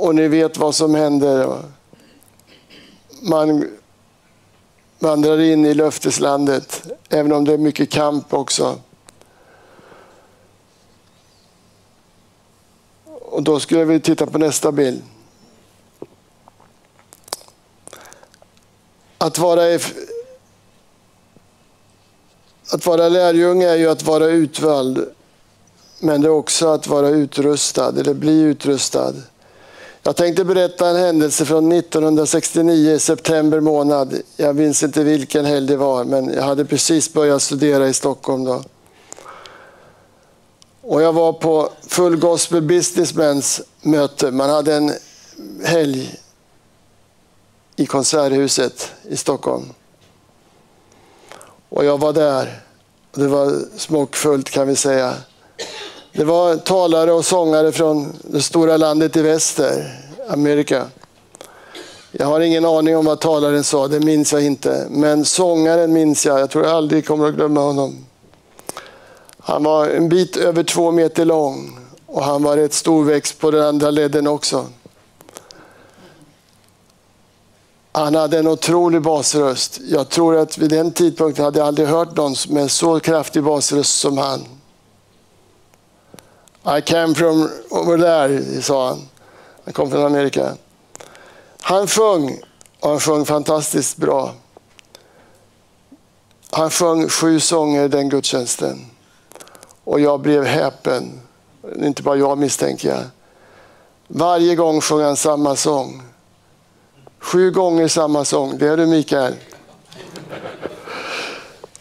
Och 0.00 0.14
ni 0.14 0.28
vet 0.28 0.58
vad 0.58 0.74
som 0.74 0.94
händer. 0.94 1.62
Man 3.22 3.68
vandrar 4.98 5.40
in 5.40 5.64
i 5.64 5.74
löfteslandet, 5.74 6.82
även 7.08 7.32
om 7.32 7.44
det 7.44 7.52
är 7.52 7.58
mycket 7.58 7.90
kamp 7.90 8.34
också. 8.34 8.78
Och 13.36 13.42
då 13.42 13.60
skulle 13.60 13.84
vi 13.84 14.00
titta 14.00 14.26
på 14.26 14.38
nästa 14.38 14.72
bild. 14.72 15.02
Att 19.18 19.38
vara, 19.38 19.78
att 22.72 22.86
vara 22.86 23.08
lärjunge 23.08 23.68
är 23.68 23.76
ju 23.76 23.90
att 23.90 24.02
vara 24.02 24.26
utvald. 24.26 25.08
Men 26.00 26.20
det 26.20 26.28
är 26.28 26.32
också 26.32 26.68
att 26.68 26.86
vara 26.86 27.08
utrustad, 27.08 28.00
eller 28.00 28.14
bli 28.14 28.40
utrustad. 28.40 29.14
Jag 30.02 30.16
tänkte 30.16 30.44
berätta 30.44 30.88
en 30.88 30.96
händelse 30.96 31.44
från 31.44 31.72
1969, 31.72 32.98
september 32.98 33.60
månad. 33.60 34.14
Jag 34.36 34.56
minns 34.56 34.82
inte 34.82 35.04
vilken 35.04 35.44
helg 35.44 35.66
det 35.66 35.76
var, 35.76 36.04
men 36.04 36.34
jag 36.34 36.42
hade 36.42 36.64
precis 36.64 37.12
börjat 37.12 37.42
studera 37.42 37.88
i 37.88 37.92
Stockholm 37.92 38.44
då. 38.44 38.62
Och 40.88 41.02
jag 41.02 41.12
var 41.12 41.32
på 41.32 41.68
Full 41.86 42.16
Gospel 42.16 42.62
Businessmens 42.62 43.60
möte. 43.82 44.30
Man 44.30 44.50
hade 44.50 44.74
en 44.74 44.92
helg 45.64 46.14
i 47.76 47.86
Konserthuset 47.86 48.92
i 49.08 49.16
Stockholm. 49.16 49.64
Och 51.68 51.84
jag 51.84 51.98
var 51.98 52.12
där. 52.12 52.62
Det 53.14 53.28
var 53.28 53.52
smockfullt 53.76 54.50
kan 54.50 54.68
vi 54.68 54.76
säga. 54.76 55.14
Det 56.12 56.24
var 56.24 56.56
talare 56.56 57.12
och 57.12 57.24
sångare 57.24 57.72
från 57.72 58.12
det 58.22 58.42
stora 58.42 58.76
landet 58.76 59.16
i 59.16 59.22
väster, 59.22 60.00
Amerika. 60.28 60.86
Jag 62.12 62.26
har 62.26 62.40
ingen 62.40 62.64
aning 62.64 62.96
om 62.96 63.04
vad 63.04 63.20
talaren 63.20 63.64
sa, 63.64 63.88
det 63.88 64.00
minns 64.00 64.32
jag 64.32 64.44
inte. 64.44 64.86
Men 64.90 65.24
sångaren 65.24 65.92
minns 65.92 66.26
jag, 66.26 66.40
jag 66.40 66.50
tror 66.50 66.64
jag 66.64 66.74
aldrig 66.74 67.06
kommer 67.06 67.28
att 67.28 67.34
glömma 67.34 67.60
honom. 67.60 68.05
Han 69.46 69.64
var 69.64 69.86
en 69.88 70.08
bit 70.08 70.36
över 70.36 70.62
två 70.62 70.90
meter 70.90 71.24
lång 71.24 71.78
och 72.06 72.24
han 72.24 72.42
var 72.42 72.56
rätt 72.56 72.72
storväxt 72.74 73.38
på 73.38 73.50
den 73.50 73.66
andra 73.66 73.90
ledden 73.90 74.26
också. 74.26 74.66
Han 77.92 78.14
hade 78.14 78.38
en 78.38 78.46
otrolig 78.46 79.02
basröst. 79.02 79.80
Jag 79.88 80.08
tror 80.08 80.36
att 80.36 80.58
vid 80.58 80.70
den 80.70 80.92
tidpunkten 80.92 81.44
hade 81.44 81.58
jag 81.58 81.68
aldrig 81.68 81.88
hört 81.88 82.16
någon 82.16 82.34
med 82.48 82.70
så 82.70 83.00
kraftig 83.00 83.42
basröst 83.42 84.00
som 84.00 84.18
han. 84.18 84.40
I 86.78 86.82
came 86.82 87.14
from 87.14 87.50
over 87.70 87.98
there, 87.98 88.62
sa 88.62 88.88
han. 88.88 89.08
Han 89.64 89.72
kom 89.72 89.90
från 89.90 90.06
Amerika. 90.06 90.56
Han 91.60 91.86
sjöng, 91.86 92.40
och 92.80 92.90
han 92.90 93.00
sjöng 93.00 93.24
fantastiskt 93.24 93.96
bra. 93.96 94.34
Han 96.50 96.70
sjöng 96.70 97.08
sju 97.08 97.40
sånger 97.40 97.88
den 97.88 98.08
gudstjänsten. 98.08 98.95
Och 99.86 100.00
jag 100.00 100.20
blev 100.20 100.44
häpen. 100.44 101.20
Inte 101.76 102.02
bara 102.02 102.16
jag 102.16 102.38
misstänker 102.38 102.88
jag. 102.88 103.02
Varje 104.08 104.54
gång 104.54 104.80
sjöng 104.80 105.02
han 105.02 105.16
samma 105.16 105.56
sång. 105.56 106.02
Sju 107.18 107.50
gånger 107.50 107.88
samma 107.88 108.24
sång. 108.24 108.58
Det 108.58 108.66
är 108.66 108.76
du 108.76 108.86
Mikael. 108.86 109.34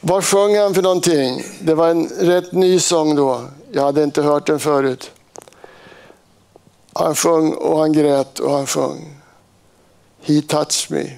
Vad 0.01 0.24
sjöng 0.24 0.57
han 0.57 0.74
för 0.74 0.81
någonting? 0.81 1.43
Det 1.62 1.75
var 1.75 1.89
en 1.89 2.07
rätt 2.07 2.51
ny 2.51 2.79
sång 2.79 3.15
då. 3.15 3.41
Jag 3.71 3.83
hade 3.83 4.03
inte 4.03 4.21
hört 4.21 4.47
den 4.47 4.59
förut. 4.59 5.12
Han 6.93 7.15
sjöng 7.15 7.53
och 7.53 7.79
han 7.79 7.93
grät 7.93 8.39
och 8.39 8.51
han 8.51 8.65
sjöng. 8.65 9.21
He 10.21 10.41
touched 10.41 10.91
me. 10.91 11.12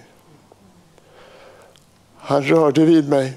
Han 2.17 2.43
rörde 2.43 2.85
vid 2.85 3.09
mig. 3.09 3.33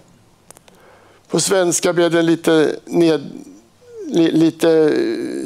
På 1.30 1.40
svenska 1.40 1.92
blev 1.92 2.10
den 2.10 2.26
lite, 2.26 2.76
ned, 2.84 3.30
lite 4.12 4.94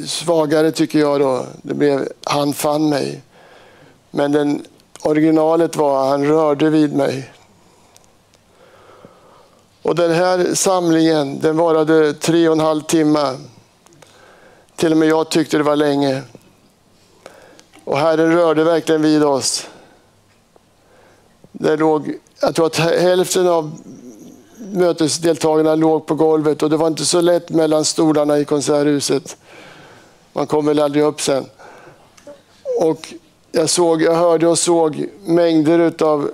svagare 0.07 0.71
tycker 0.71 0.99
jag 0.99 1.21
då. 1.21 1.47
Det 1.63 1.75
blev 1.75 2.09
Han 2.25 2.53
fann 2.53 2.89
mig. 2.89 3.23
Men 4.11 4.33
den, 4.33 4.65
originalet 5.03 5.77
var 5.77 6.09
Han 6.09 6.25
rörde 6.25 6.71
vid 6.71 6.97
mig. 6.97 7.33
Och 9.83 9.95
den 9.95 10.11
här 10.11 10.55
samlingen 10.55 11.41
den 11.41 11.57
varade 11.57 12.15
tre 12.15 12.49
och 12.49 12.55
en 12.55 12.61
halv 12.61 12.81
timme. 12.81 13.39
Till 14.77 14.93
och 14.93 14.99
med 14.99 15.09
jag 15.09 15.31
tyckte 15.31 15.57
det 15.57 15.63
var 15.63 15.77
länge. 15.77 16.23
Och 17.85 17.99
Herren 17.99 18.33
rörde 18.33 18.65
verkligen 18.65 19.03
vid 19.03 19.25
oss. 19.25 19.67
Det 21.53 21.77
låg, 21.77 22.15
jag 22.41 22.55
tror 22.55 22.67
att 22.67 22.77
hälften 22.77 23.49
av 23.49 23.73
mötesdeltagarna 24.75 25.75
låg 25.75 26.07
på 26.07 26.15
golvet 26.15 26.63
och 26.63 26.71
det 26.71 26.77
var 26.77 26.87
inte 26.87 27.05
så 27.05 27.21
lätt 27.21 27.51
mellan 27.51 27.85
stolarna 27.85 28.39
i 28.39 28.45
konserthuset. 28.45 29.37
Man 30.33 30.47
kom 30.47 30.67
väl 30.67 30.81
aldrig 30.81 31.05
upp 31.05 31.21
sen. 31.21 31.47
Och 32.81 33.15
jag, 33.53 33.71
såg, 33.71 34.03
jag 34.03 34.15
hörde 34.15 34.49
och 34.49 34.59
såg 34.59 35.09
mängder 35.25 36.03
av 36.05 36.31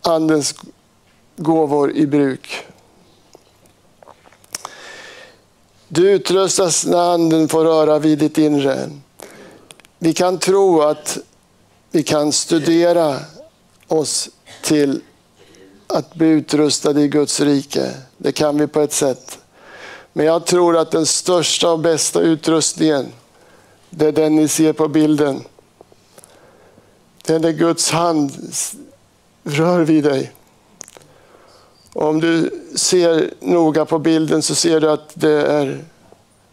Andens 0.00 0.54
gåvor 1.36 1.92
i 1.92 2.06
bruk. 2.06 2.66
Du 5.88 6.10
utrustas 6.10 6.86
när 6.86 7.14
Anden 7.14 7.48
får 7.48 7.64
röra 7.64 7.98
vid 7.98 8.18
ditt 8.18 8.38
inre. 8.38 8.90
Vi 9.98 10.12
kan 10.12 10.38
tro 10.38 10.80
att 10.80 11.18
vi 11.90 12.02
kan 12.02 12.32
studera 12.32 13.18
oss 13.88 14.30
till 14.62 15.00
att 15.92 16.14
bli 16.14 16.28
utrustade 16.28 17.00
i 17.00 17.08
Guds 17.08 17.40
rike. 17.40 17.90
Det 18.16 18.32
kan 18.32 18.58
vi 18.58 18.66
på 18.66 18.80
ett 18.80 18.92
sätt. 18.92 19.38
Men 20.12 20.26
jag 20.26 20.46
tror 20.46 20.76
att 20.76 20.90
den 20.90 21.06
största 21.06 21.70
och 21.70 21.78
bästa 21.78 22.20
utrustningen, 22.20 23.06
det 23.90 24.06
är 24.06 24.12
den 24.12 24.36
ni 24.36 24.48
ser 24.48 24.72
på 24.72 24.88
bilden. 24.88 25.44
Det 27.24 27.34
är 27.34 27.38
när 27.38 27.52
Guds 27.52 27.90
hand 27.90 28.32
rör 29.44 29.80
vid 29.80 30.04
dig. 30.04 30.32
Om 31.92 32.20
du 32.20 32.62
ser 32.74 33.34
noga 33.40 33.84
på 33.84 33.98
bilden 33.98 34.42
så 34.42 34.54
ser 34.54 34.80
du 34.80 34.90
att 34.90 35.10
det 35.14 35.46
är 35.46 35.84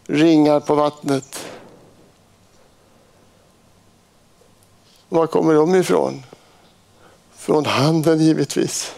ringar 0.06 0.60
på 0.60 0.74
vattnet. 0.74 1.46
Var 5.08 5.26
kommer 5.26 5.54
de 5.54 5.74
ifrån? 5.74 6.22
Från 7.36 7.66
handen 7.66 8.20
givetvis. 8.20 8.92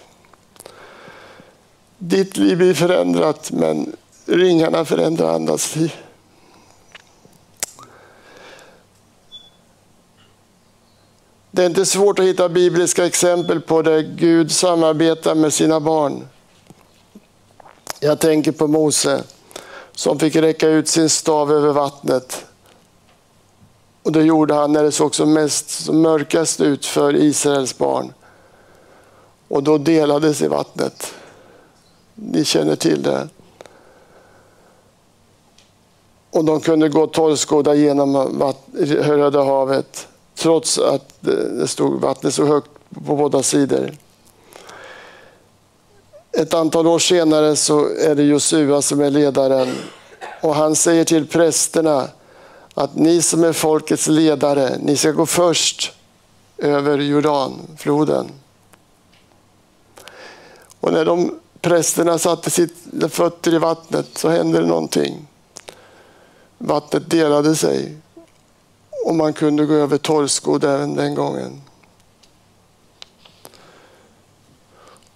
Ditt 2.04 2.36
liv 2.36 2.58
blir 2.58 2.74
förändrat 2.74 3.50
men 3.50 3.96
ringarna 4.26 4.84
förändrar 4.84 5.34
andras 5.34 5.76
liv. 5.76 5.94
Det 11.50 11.62
är 11.62 11.66
inte 11.66 11.86
svårt 11.86 12.18
att 12.18 12.24
hitta 12.24 12.48
bibliska 12.48 13.06
exempel 13.06 13.60
på 13.60 13.82
där 13.82 14.00
Gud 14.00 14.52
samarbetar 14.52 15.34
med 15.34 15.52
sina 15.52 15.80
barn. 15.80 16.28
Jag 18.00 18.18
tänker 18.18 18.52
på 18.52 18.66
Mose 18.66 19.24
som 19.92 20.18
fick 20.18 20.36
räcka 20.36 20.68
ut 20.68 20.88
sin 20.88 21.08
stav 21.08 21.52
över 21.52 21.72
vattnet. 21.72 22.44
Och 24.02 24.12
det 24.12 24.22
gjorde 24.22 24.54
han 24.54 24.72
när 24.72 24.82
det 24.82 24.92
såg 24.92 25.14
som 25.14 25.32
mest 25.32 25.70
som 25.70 26.02
mörkast 26.02 26.60
ut 26.60 26.86
för 26.86 27.16
Israels 27.16 27.78
barn. 27.78 28.12
Och 29.48 29.62
då 29.62 29.78
delades 29.78 30.42
i 30.42 30.48
vattnet. 30.48 31.14
Ni 32.14 32.44
känner 32.44 32.76
till 32.76 33.02
det. 33.02 33.28
Och 36.30 36.44
de 36.44 36.60
kunde 36.60 36.88
gå 36.88 37.06
torrskodda 37.06 37.74
genom 37.74 38.16
Röda 38.88 39.44
havet 39.44 40.08
trots 40.34 40.78
att 40.78 41.14
det 41.20 41.68
stod 41.68 42.00
vattnet 42.00 42.34
så 42.34 42.44
högt 42.46 42.70
på 43.06 43.16
båda 43.16 43.42
sidor. 43.42 43.92
Ett 46.32 46.54
antal 46.54 46.86
år 46.86 46.98
senare 46.98 47.56
så 47.56 47.88
är 47.88 48.14
det 48.14 48.22
Josua 48.22 48.82
som 48.82 49.00
är 49.00 49.10
ledaren 49.10 49.68
och 50.42 50.54
han 50.54 50.76
säger 50.76 51.04
till 51.04 51.26
prästerna 51.26 52.08
att 52.74 52.96
ni 52.96 53.22
som 53.22 53.44
är 53.44 53.52
folkets 53.52 54.06
ledare, 54.06 54.78
ni 54.80 54.96
ska 54.96 55.10
gå 55.10 55.26
först 55.26 55.92
över 56.58 56.98
Jordanfloden. 56.98 58.30
Och 60.80 60.92
när 60.92 61.04
de 61.04 61.34
prästerna 61.62 62.18
satte 62.18 62.50
sina 62.50 63.08
fötter 63.08 63.54
i 63.54 63.58
vattnet 63.58 64.06
så 64.18 64.28
hände 64.28 64.60
det 64.60 64.66
någonting. 64.66 65.26
Vattnet 66.58 67.10
delade 67.10 67.56
sig 67.56 67.96
och 69.06 69.14
man 69.14 69.32
kunde 69.32 69.66
gå 69.66 69.74
över 69.74 69.98
torrskodd 69.98 70.64
även 70.64 70.94
den 70.94 71.14
gången. 71.14 71.62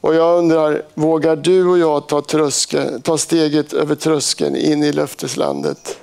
Och 0.01 0.15
jag 0.15 0.39
undrar, 0.39 0.83
vågar 0.95 1.37
du 1.37 1.69
och 1.69 1.79
jag 1.79 2.07
ta, 2.07 2.23
tröskeln, 2.23 3.03
ta 3.03 3.19
steget 3.19 3.73
över 3.73 3.95
tröskeln 3.95 4.57
in 4.57 4.83
i 4.83 4.93
löfteslandet? 4.93 5.99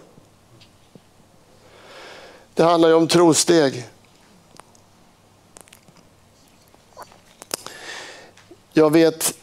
Det 2.54 2.63
handlar 2.63 2.89
ju 2.89 2.96
om 2.96 3.08
trosteg. 3.08 3.88
Jag 8.74 8.94
vet 8.94 9.34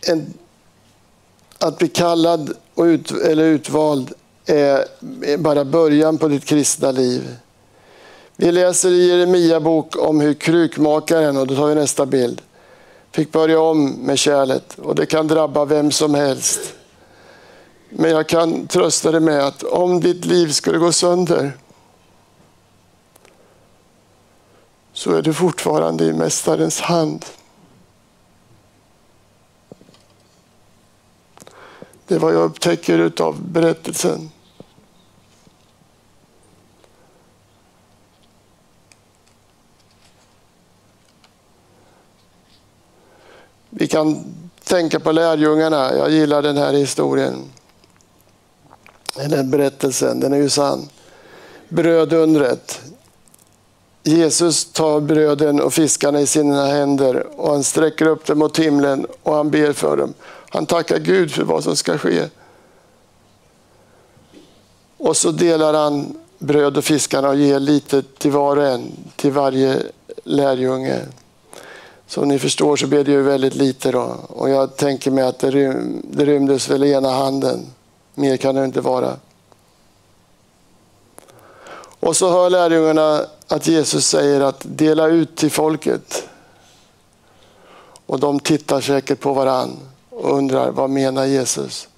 en, 0.00 0.34
att 1.60 1.78
bli 1.78 1.88
kallad 1.88 2.52
och 2.74 2.84
ut, 2.84 3.10
eller 3.10 3.44
utvald 3.44 4.12
är 4.46 5.36
bara 5.38 5.64
början 5.64 6.18
på 6.18 6.28
ditt 6.28 6.44
kristna 6.44 6.90
liv. 6.90 7.36
Vi 8.36 8.52
läser 8.52 8.90
i 8.90 9.08
Jeremia 9.08 9.60
bok 9.60 9.96
om 9.96 10.20
hur 10.20 10.34
krukmakaren, 10.34 11.36
och 11.36 11.46
då 11.46 11.54
tar 11.54 11.66
vi 11.66 11.74
nästa 11.74 12.06
bild, 12.06 12.42
fick 13.12 13.32
börja 13.32 13.60
om 13.60 13.90
med 13.90 14.18
kärlet 14.18 14.78
och 14.78 14.94
det 14.94 15.06
kan 15.06 15.26
drabba 15.26 15.64
vem 15.64 15.90
som 15.90 16.14
helst. 16.14 16.60
Men 17.90 18.10
jag 18.10 18.28
kan 18.28 18.66
trösta 18.66 19.10
dig 19.10 19.20
med 19.20 19.46
att 19.46 19.62
om 19.62 20.00
ditt 20.00 20.24
liv 20.24 20.48
skulle 20.48 20.78
gå 20.78 20.92
sönder 20.92 21.52
så 24.92 25.14
är 25.14 25.22
du 25.22 25.34
fortfarande 25.34 26.04
i 26.04 26.12
Mästarens 26.12 26.80
hand. 26.80 27.24
Det 32.10 32.16
är 32.16 32.18
vad 32.18 32.34
jag 32.34 32.42
upptäcker 32.42 33.12
av 33.22 33.42
berättelsen. 33.42 34.30
Vi 43.70 43.86
kan 43.86 44.24
tänka 44.64 45.00
på 45.00 45.12
lärjungarna. 45.12 45.96
Jag 45.96 46.10
gillar 46.10 46.42
den 46.42 46.56
här 46.56 46.72
historien. 46.72 47.44
Den 49.14 49.50
berättelsen, 49.50 50.20
den 50.20 50.32
är 50.32 50.36
ju 50.36 50.48
sann. 50.48 50.88
Brödundret. 51.68 52.80
Jesus 54.02 54.72
tar 54.72 55.00
bröden 55.00 55.60
och 55.60 55.72
fiskarna 55.72 56.20
i 56.20 56.26
sina 56.26 56.66
händer 56.66 57.26
och 57.40 57.50
han 57.50 57.64
sträcker 57.64 58.06
upp 58.06 58.26
dem 58.26 58.38
mot 58.38 58.58
himlen 58.58 59.06
och 59.22 59.34
han 59.34 59.50
ber 59.50 59.72
för 59.72 59.96
dem. 59.96 60.14
Han 60.52 60.66
tackar 60.66 60.98
Gud 60.98 61.30
för 61.32 61.44
vad 61.44 61.64
som 61.64 61.76
ska 61.76 61.98
ske. 61.98 62.28
Och 64.96 65.16
så 65.16 65.30
delar 65.30 65.74
han 65.74 66.16
bröd 66.38 66.76
och 66.76 66.84
fiskarna 66.84 67.28
och 67.28 67.36
ger 67.36 67.60
lite 67.60 68.02
till 68.02 68.30
var 68.30 68.56
och 68.56 68.66
en, 68.66 68.92
till 69.16 69.32
varje 69.32 69.82
lärjunge. 70.24 71.00
Som 72.06 72.28
ni 72.28 72.38
förstår 72.38 72.76
så 72.76 72.86
blev 72.86 73.04
det 73.04 73.10
ju 73.10 73.22
väldigt 73.22 73.54
lite 73.54 73.90
då. 73.90 74.16
Och 74.28 74.50
jag 74.50 74.76
tänker 74.76 75.10
mig 75.10 75.24
att 75.24 75.38
det, 75.38 75.50
rym, 75.50 76.02
det 76.10 76.24
rymdes 76.24 76.70
väl 76.70 76.84
i 76.84 76.92
ena 76.92 77.10
handen. 77.10 77.66
Mer 78.14 78.36
kan 78.36 78.54
det 78.54 78.64
inte 78.64 78.80
vara. 78.80 79.16
Och 82.00 82.16
så 82.16 82.30
hör 82.30 82.50
lärjungarna 82.50 83.24
att 83.48 83.66
Jesus 83.66 84.06
säger 84.06 84.40
att 84.40 84.60
dela 84.62 85.06
ut 85.06 85.36
till 85.36 85.50
folket. 85.50 86.28
Och 88.06 88.20
de 88.20 88.40
tittar 88.40 88.80
säkert 88.80 89.20
på 89.20 89.32
varann 89.32 89.89
och 90.20 90.36
undrar 90.36 90.70
vad 90.70 90.90
menar 90.90 91.24
Jesus? 91.24 91.88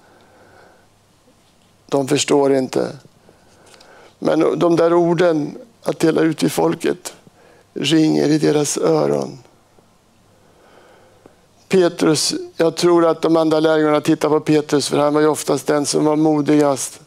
De 1.85 2.07
förstår 2.07 2.53
inte. 2.53 2.91
Men 4.19 4.59
de 4.59 4.75
där 4.75 4.93
orden 4.93 5.57
att 5.83 5.99
dela 5.99 6.21
ut 6.21 6.37
till 6.37 6.49
folket 6.49 7.13
ringer 7.73 8.27
i 8.27 8.37
deras 8.37 8.77
öron. 8.77 9.39
Petrus, 11.67 12.35
jag 12.57 12.75
tror 12.75 13.05
att 13.05 13.21
de 13.21 13.37
andra 13.37 13.59
lärjungarna 13.59 14.01
tittar 14.01 14.29
på 14.29 14.39
Petrus 14.39 14.89
för 14.89 14.97
han 14.97 15.13
var 15.13 15.21
ju 15.21 15.27
oftast 15.27 15.67
den 15.67 15.85
som 15.85 16.05
var 16.05 16.15
modigast. 16.15 17.01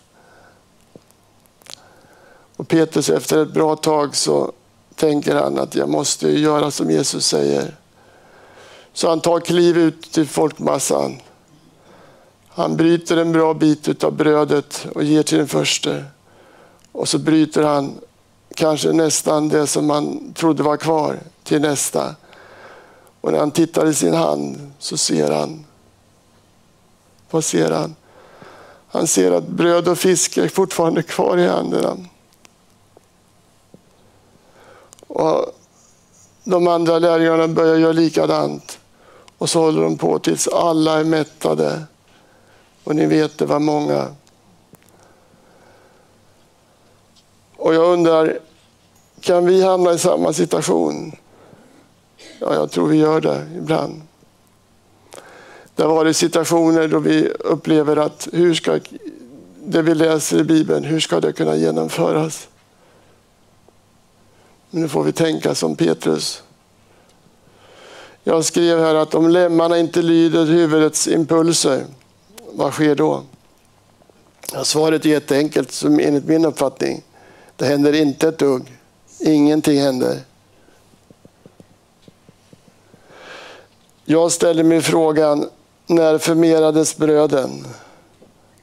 Och 2.56 2.68
Petrus 2.68 3.10
efter 3.10 3.42
ett 3.42 3.52
bra 3.52 3.76
tag 3.76 4.16
så 4.16 4.52
tänker 4.94 5.34
han 5.34 5.58
att 5.58 5.74
jag 5.74 5.88
måste 5.88 6.28
göra 6.28 6.70
som 6.70 6.90
Jesus 6.90 7.26
säger. 7.26 7.74
Så 8.96 9.08
han 9.08 9.20
tar 9.20 9.40
kliv 9.40 9.78
ut 9.78 10.12
till 10.12 10.26
folkmassan. 10.26 11.16
Han 12.48 12.76
bryter 12.76 13.16
en 13.16 13.32
bra 13.32 13.54
bit 13.54 14.04
av 14.04 14.12
brödet 14.12 14.86
och 14.94 15.04
ger 15.04 15.22
till 15.22 15.38
den 15.38 15.48
första. 15.48 16.02
Och 16.92 17.08
så 17.08 17.18
bryter 17.18 17.62
han 17.62 17.98
kanske 18.54 18.92
nästan 18.92 19.48
det 19.48 19.66
som 19.66 19.86
man 19.86 20.32
trodde 20.32 20.62
var 20.62 20.76
kvar 20.76 21.18
till 21.44 21.60
nästa. 21.60 22.14
Och 23.20 23.32
när 23.32 23.38
han 23.38 23.50
tittar 23.50 23.86
i 23.86 23.94
sin 23.94 24.14
hand 24.14 24.72
så 24.78 24.96
ser 24.96 25.30
han, 25.30 25.64
vad 27.30 27.44
ser 27.44 27.70
han? 27.70 27.94
Han 28.88 29.06
ser 29.06 29.32
att 29.32 29.48
bröd 29.48 29.88
och 29.88 29.98
fisk 29.98 30.36
är 30.36 30.48
fortfarande 30.48 31.02
kvar 31.02 31.38
i 31.38 31.46
händerna. 31.46 31.96
Och 35.06 35.52
de 36.44 36.68
andra 36.68 36.98
lärjungarna 36.98 37.48
börjar 37.48 37.76
göra 37.76 37.92
likadant. 37.92 38.78
Och 39.38 39.50
så 39.50 39.60
håller 39.60 39.82
de 39.82 39.98
på 39.98 40.18
tills 40.18 40.48
alla 40.48 41.00
är 41.00 41.04
mättade. 41.04 41.82
Och 42.84 42.96
ni 42.96 43.06
vet, 43.06 43.38
det 43.38 43.46
var 43.46 43.58
många. 43.58 44.08
Och 47.56 47.74
jag 47.74 47.92
undrar, 47.92 48.38
kan 49.20 49.46
vi 49.46 49.62
hamna 49.62 49.92
i 49.92 49.98
samma 49.98 50.32
situation? 50.32 51.16
Ja, 52.40 52.54
jag 52.54 52.70
tror 52.70 52.88
vi 52.88 52.96
gör 52.96 53.20
det 53.20 53.46
ibland. 53.56 54.02
Det 55.74 55.82
har 55.82 55.94
varit 55.94 56.16
situationer 56.16 56.88
då 56.88 56.98
vi 56.98 57.28
upplever 57.28 57.96
att 57.96 58.28
hur 58.32 58.54
ska 58.54 58.80
det 59.64 59.82
vi 59.82 59.94
läser 59.94 60.38
i 60.38 60.44
Bibeln, 60.44 60.84
hur 60.84 61.00
ska 61.00 61.20
det 61.20 61.32
kunna 61.32 61.56
genomföras? 61.56 62.48
Men 64.70 64.82
nu 64.82 64.88
får 64.88 65.02
vi 65.02 65.12
tänka 65.12 65.54
som 65.54 65.76
Petrus. 65.76 66.42
Jag 68.28 68.44
skrev 68.44 68.78
här 68.78 68.94
att 68.94 69.14
om 69.14 69.28
lemmarna 69.28 69.78
inte 69.78 70.02
lyder 70.02 70.46
huvudets 70.46 71.08
impulser, 71.08 71.84
vad 72.52 72.72
sker 72.72 72.94
då? 72.94 73.22
Ja, 74.52 74.64
svaret 74.64 75.04
är 75.04 75.08
jätteenkelt, 75.08 75.72
som 75.72 76.00
enligt 76.00 76.24
min 76.24 76.44
uppfattning. 76.44 77.02
Det 77.56 77.64
händer 77.64 77.92
inte 77.92 78.28
ett 78.28 78.38
dugg. 78.38 78.78
Ingenting 79.20 79.80
händer. 79.80 80.20
Jag 84.04 84.32
ställer 84.32 84.62
mig 84.62 84.80
frågan, 84.80 85.48
när 85.86 86.18
förmerades 86.18 86.96
bröden? 86.96 87.66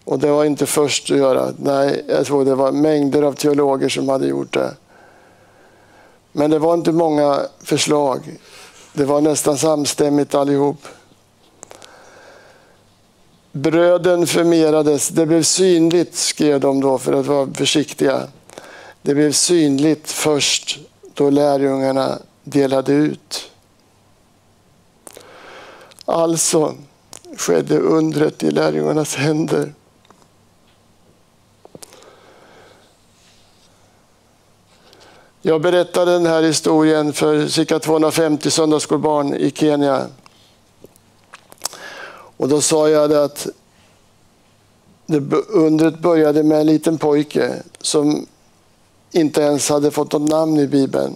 Och 0.04 0.20
det 0.20 0.32
var 0.32 0.46
inte 0.46 0.66
först 0.66 1.12
att 1.12 1.18
göra. 1.18 1.54
Nej, 1.58 2.06
jag 2.08 2.26
tror 2.26 2.46
det 2.46 2.56
var 2.56 2.72
mängder 2.72 3.22
av 3.24 3.34
teologer 3.34 3.90
som 3.90 4.10
hade 4.10 4.28
gjort 4.28 4.54
det. 4.54 4.74
Men 6.32 6.52
det 6.52 6.60
var 6.60 6.74
inte 6.74 6.92
många 6.92 7.40
förslag. 7.64 8.40
Det 8.94 9.06
var 9.06 9.22
nästan 9.22 9.58
samstämmigt 9.58 10.36
allihop. 10.36 10.88
Bröden 13.52 14.28
förmerades, 14.28 15.10
det 15.10 15.26
blev 15.26 15.44
synligt 15.44 16.16
skrev 16.16 16.60
de 16.60 16.82
då 16.82 16.98
för 16.98 17.14
att 17.14 17.26
vara 17.26 17.54
försiktiga. 17.54 18.28
Det 19.02 19.16
blev 19.16 19.32
synligt 19.32 20.12
först 20.12 20.80
då 21.14 21.30
lärjungarna 21.30 22.20
delade 22.44 22.94
ut. 22.94 23.50
Alltså 26.06 26.76
skedde 27.38 27.80
undret 27.80 28.44
i 28.44 28.52
lärjungarnas 28.52 29.16
händer. 29.16 29.74
Jag 35.46 35.62
berättade 35.62 36.12
den 36.12 36.26
här 36.26 36.44
historien 36.44 37.14
för 37.14 37.48
cirka 37.48 37.80
250 37.80 38.52
söndagsskolbarn 38.52 39.36
i 39.36 39.52
Kenya. 39.52 40.08
Och 42.38 42.50
då 42.50 42.62
sa 42.62 42.90
jag 42.90 43.14
att 43.14 43.48
det 45.06 45.36
undret 45.50 46.00
började 46.00 46.44
med 46.44 46.60
en 46.60 46.68
liten 46.68 46.98
pojke 46.98 47.64
som 47.82 48.28
inte 49.12 49.42
ens 49.42 49.70
hade 49.70 49.92
fått 49.92 50.14
något 50.14 50.30
namn 50.30 50.60
i 50.60 50.68
Bibeln. 50.68 51.14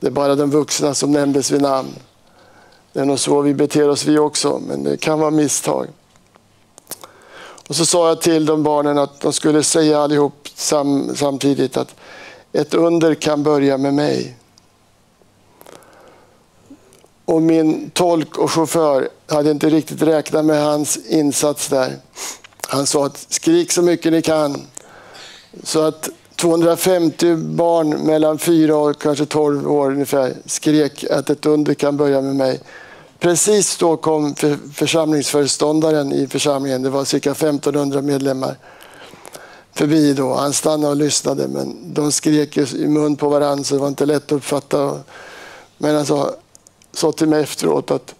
Det 0.00 0.06
är 0.06 0.10
bara 0.10 0.34
de 0.34 0.50
vuxna 0.50 0.94
som 0.94 1.12
nämndes 1.12 1.50
vid 1.50 1.62
namn. 1.62 1.94
Det 2.92 3.00
är 3.00 3.04
nog 3.04 3.18
så 3.18 3.40
vi 3.40 3.54
beter 3.54 3.88
oss 3.88 4.04
vi 4.04 4.18
också, 4.18 4.60
men 4.68 4.84
det 4.84 4.96
kan 4.96 5.18
vara 5.18 5.30
misstag. 5.30 5.86
Och 7.68 7.76
så 7.76 7.86
sa 7.86 8.08
jag 8.08 8.20
till 8.20 8.46
de 8.46 8.62
barnen 8.62 8.98
att 8.98 9.20
de 9.20 9.32
skulle 9.32 9.62
säga 9.62 10.00
allihop 10.00 10.48
sam, 10.54 11.16
samtidigt 11.16 11.76
att 11.76 11.94
ett 12.52 12.74
under 12.74 13.14
kan 13.14 13.42
börja 13.42 13.78
med 13.78 13.94
mig. 13.94 14.36
Och 17.24 17.42
min 17.42 17.90
tolk 17.90 18.38
och 18.38 18.50
chaufför 18.50 19.08
hade 19.26 19.50
inte 19.50 19.70
riktigt 19.70 20.02
räknat 20.02 20.44
med 20.44 20.62
hans 20.62 20.96
insats 20.96 21.68
där. 21.68 21.96
Han 22.68 22.86
sa 22.86 23.06
att 23.06 23.26
skrik 23.28 23.72
så 23.72 23.82
mycket 23.82 24.12
ni 24.12 24.22
kan. 24.22 24.66
Så 25.62 25.80
att 25.80 26.08
250 26.36 27.36
barn 27.36 27.90
mellan 27.90 28.38
4 28.38 28.76
och 28.76 29.02
kanske 29.02 29.26
12 29.26 29.72
år 29.72 29.90
ungefär 29.90 30.34
skrek 30.46 31.04
att 31.04 31.30
ett 31.30 31.46
under 31.46 31.74
kan 31.74 31.96
börja 31.96 32.20
med 32.20 32.36
mig. 32.36 32.60
Precis 33.18 33.76
då 33.76 33.96
kom 33.96 34.34
församlingsföreståndaren 34.74 36.12
i 36.12 36.26
församlingen, 36.26 36.82
det 36.82 36.90
var 36.90 37.04
cirka 37.04 37.30
1500 37.30 38.02
medlemmar, 38.02 38.56
förbi 39.72 40.14
då. 40.14 40.34
Han 40.34 40.52
stannade 40.52 40.90
och 40.90 40.96
lyssnade 40.96 41.48
men 41.48 41.94
de 41.94 42.12
skrek 42.12 42.56
i 42.56 42.86
mun 42.86 43.16
på 43.16 43.28
varandra 43.28 43.64
så 43.64 43.74
det 43.74 43.80
var 43.80 43.88
inte 43.88 44.06
lätt 44.06 44.24
att 44.24 44.32
uppfatta. 44.32 45.00
Men 45.78 45.94
han 45.94 46.06
sa, 46.06 46.34
sa 46.92 47.12
till 47.12 47.28
mig 47.28 47.42
efteråt 47.42 47.90
att 47.90 48.14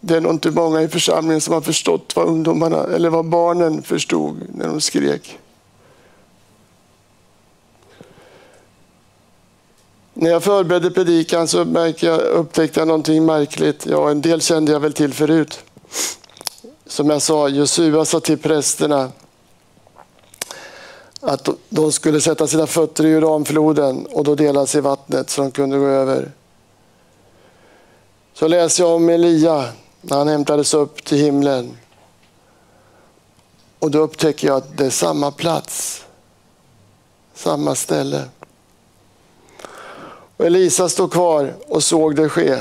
det 0.00 0.16
är 0.16 0.20
nog 0.20 0.32
inte 0.32 0.50
många 0.50 0.82
i 0.82 0.88
församlingen 0.88 1.40
som 1.40 1.54
har 1.54 1.60
förstått 1.60 2.12
vad 2.16 2.26
ungdomarna 2.26 2.84
eller 2.84 3.10
vad 3.10 3.24
barnen 3.24 3.82
förstod 3.82 4.36
när 4.54 4.66
de 4.66 4.80
skrek. 4.80 5.38
När 10.14 10.30
jag 10.30 10.42
förberedde 10.42 10.90
predikan 10.90 11.48
så 11.48 11.66
jag, 11.98 12.20
upptäckte 12.20 12.80
jag 12.80 12.88
någonting 12.88 13.26
märkligt. 13.26 13.86
Ja, 13.86 14.10
en 14.10 14.20
del 14.20 14.40
kände 14.40 14.72
jag 14.72 14.80
väl 14.80 14.92
till 14.92 15.14
förut. 15.14 15.64
Som 16.98 17.10
jag 17.10 17.22
sa, 17.22 17.48
Josua 17.48 18.04
sa 18.04 18.20
till 18.20 18.38
prästerna 18.38 19.12
att 21.20 21.48
de 21.68 21.92
skulle 21.92 22.20
sätta 22.20 22.46
sina 22.46 22.66
fötter 22.66 23.06
i 23.06 23.14
Uranfloden 23.14 24.06
och 24.06 24.24
då 24.24 24.34
delas 24.34 24.70
sig 24.70 24.80
vattnet 24.80 25.30
så 25.30 25.42
de 25.42 25.50
kunde 25.50 25.78
gå 25.78 25.86
över. 25.86 26.32
Så 28.34 28.48
läser 28.48 28.84
jag 28.84 28.94
om 28.94 29.08
Elia 29.08 29.72
när 30.00 30.16
han 30.16 30.28
hämtades 30.28 30.74
upp 30.74 31.04
till 31.04 31.18
himlen. 31.18 31.76
Och 33.78 33.90
då 33.90 33.98
upptäcker 33.98 34.48
jag 34.48 34.56
att 34.56 34.78
det 34.78 34.86
är 34.86 34.90
samma 34.90 35.30
plats, 35.30 36.04
samma 37.34 37.74
ställe. 37.74 38.24
Och 40.36 40.46
Elisa 40.46 40.88
stod 40.88 41.12
kvar 41.12 41.54
och 41.68 41.82
såg 41.82 42.16
det 42.16 42.28
ske. 42.28 42.58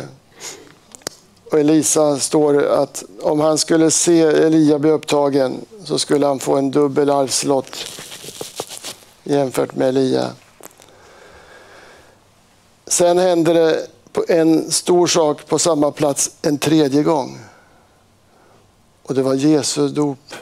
Och 1.52 1.60
Elisa 1.60 2.20
står 2.20 2.64
att 2.64 3.04
om 3.22 3.40
han 3.40 3.58
skulle 3.58 3.92
se 3.92 4.22
Elia 4.22 4.80
bli 4.80 4.90
upptagen 4.90 5.66
så 5.84 6.00
skulle 6.00 6.26
han 6.26 6.40
få 6.40 6.56
en 6.56 6.72
dubbel 6.72 7.10
arvslott 7.10 7.76
jämfört 9.24 9.76
med 9.76 9.88
Elia. 9.88 10.32
Sen 12.88 13.18
hände 13.18 13.54
det 13.54 13.88
en 14.28 14.72
stor 14.72 15.08
sak 15.08 15.48
på 15.48 15.60
samma 15.60 15.92
plats 15.92 16.32
en 16.42 16.58
tredje 16.58 17.04
gång. 17.04 17.40
Och 19.04 19.16
det 19.16 19.22
var 19.22 19.34
Jesu 19.34 19.88
dop. 19.88 20.34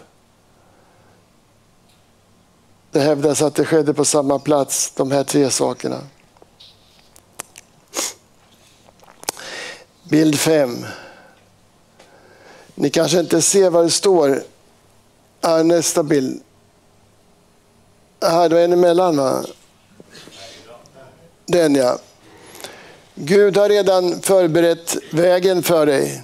Det 2.91 2.99
hävdas 2.99 3.41
att 3.41 3.55
det 3.55 3.65
skedde 3.65 3.93
på 3.93 4.05
samma 4.05 4.39
plats, 4.39 4.91
de 4.95 5.11
här 5.11 5.23
tre 5.23 5.49
sakerna. 5.49 6.01
Bild 10.09 10.39
5. 10.39 10.85
Ni 12.75 12.89
kanske 12.89 13.19
inte 13.19 13.41
ser 13.41 13.69
vad 13.69 13.85
det 13.85 13.89
står. 13.89 14.43
Här, 15.41 15.63
nästa 15.63 16.03
bild. 16.03 16.41
Här, 18.21 18.49
då 18.49 18.55
är 18.55 18.67
ni 18.67 18.73
emellan 18.73 19.17
va? 19.17 19.43
Den 21.45 21.75
ja. 21.75 21.97
Gud 23.15 23.57
har 23.57 23.69
redan 23.69 24.21
förberett 24.21 24.97
vägen 25.11 25.63
för 25.63 25.85
dig. 25.85 26.23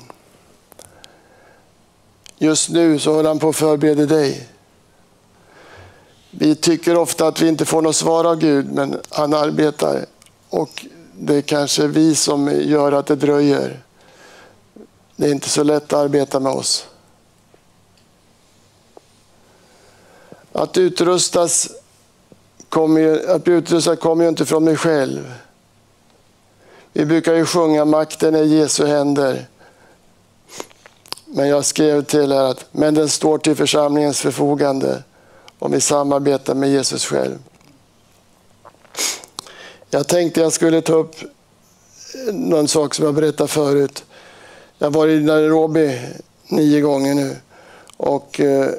Just 2.37 2.69
nu 2.69 2.99
så 2.99 3.13
håller 3.13 3.29
han 3.29 3.39
på 3.39 3.49
att 3.49 3.55
förbereda 3.55 4.05
dig. 4.05 4.47
Vi 6.31 6.55
tycker 6.55 6.97
ofta 6.97 7.27
att 7.27 7.41
vi 7.41 7.47
inte 7.47 7.65
får 7.65 7.81
något 7.81 7.95
svar 7.95 8.25
av 8.25 8.35
Gud, 8.39 8.71
men 8.71 8.99
han 9.09 9.33
arbetar. 9.33 10.05
Och 10.49 10.85
det 11.23 11.35
är 11.35 11.41
kanske 11.41 11.87
vi 11.87 12.15
som 12.15 12.61
gör 12.61 12.91
att 12.91 13.05
det 13.05 13.15
dröjer. 13.15 13.83
Det 15.15 15.27
är 15.27 15.31
inte 15.31 15.49
så 15.49 15.63
lätt 15.63 15.83
att 15.83 15.99
arbeta 15.99 16.39
med 16.39 16.51
oss. 16.51 16.87
Att 20.51 20.77
utrustas 20.77 21.69
kommer 22.69 23.01
ju, 23.01 23.29
att 23.29 23.43
bli 23.43 23.53
utrustad 23.53 23.95
kommer 23.95 24.23
ju 24.23 24.29
inte 24.29 24.45
från 24.45 24.63
mig 24.63 24.75
själv. 24.77 25.33
Vi 26.93 27.05
brukar 27.05 27.33
ju 27.33 27.45
sjunga 27.45 27.85
makten 27.85 28.35
är 28.35 28.43
Jesu 28.43 28.85
händer. 28.85 29.47
Men 31.25 31.47
jag 31.47 31.65
skrev 31.65 32.03
till 32.03 32.31
er 32.31 32.41
att 32.41 32.65
men 32.71 32.93
den 32.93 33.09
står 33.09 33.37
till 33.37 33.55
församlingens 33.55 34.21
förfogande 34.21 35.03
om 35.59 35.71
vi 35.71 35.81
samarbetar 35.81 36.55
med 36.55 36.69
Jesus 36.69 37.05
själv. 37.05 37.37
Jag 39.93 40.07
tänkte 40.07 40.41
jag 40.41 40.53
skulle 40.53 40.81
ta 40.81 40.93
upp 40.93 41.15
någon 42.31 42.67
sak 42.67 42.95
som 42.95 43.05
jag 43.05 43.13
berättade 43.13 43.47
förut. 43.47 44.03
Jag 44.77 44.87
har 44.87 44.91
varit 44.91 45.21
i 45.21 45.23
Nairobi 45.23 45.99
nio 46.47 46.81
gånger 46.81 47.15
nu. 47.15 47.35
Och 47.97 48.39
eh, 48.39 48.69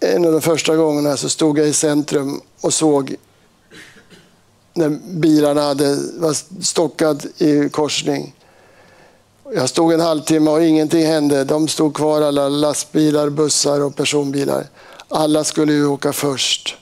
en 0.00 0.24
av 0.24 0.32
de 0.32 0.40
första 0.40 0.76
gångerna 0.76 1.16
så 1.16 1.28
stod 1.28 1.58
jag 1.58 1.68
i 1.68 1.72
centrum 1.72 2.40
och 2.60 2.74
såg 2.74 3.16
när 4.74 4.88
bilarna 5.06 5.62
hade, 5.62 5.96
var 6.18 6.62
stockad 6.62 7.26
i 7.38 7.68
korsning. 7.68 8.34
Jag 9.54 9.68
stod 9.68 9.92
en 9.92 10.00
halvtimme 10.00 10.50
och 10.50 10.64
ingenting 10.64 11.06
hände. 11.06 11.44
De 11.44 11.68
stod 11.68 11.94
kvar, 11.94 12.22
alla 12.22 12.48
lastbilar, 12.48 13.30
bussar 13.30 13.80
och 13.80 13.96
personbilar. 13.96 14.66
Alla 15.08 15.44
skulle 15.44 15.72
ju 15.72 15.86
åka 15.86 16.12
först. 16.12 16.76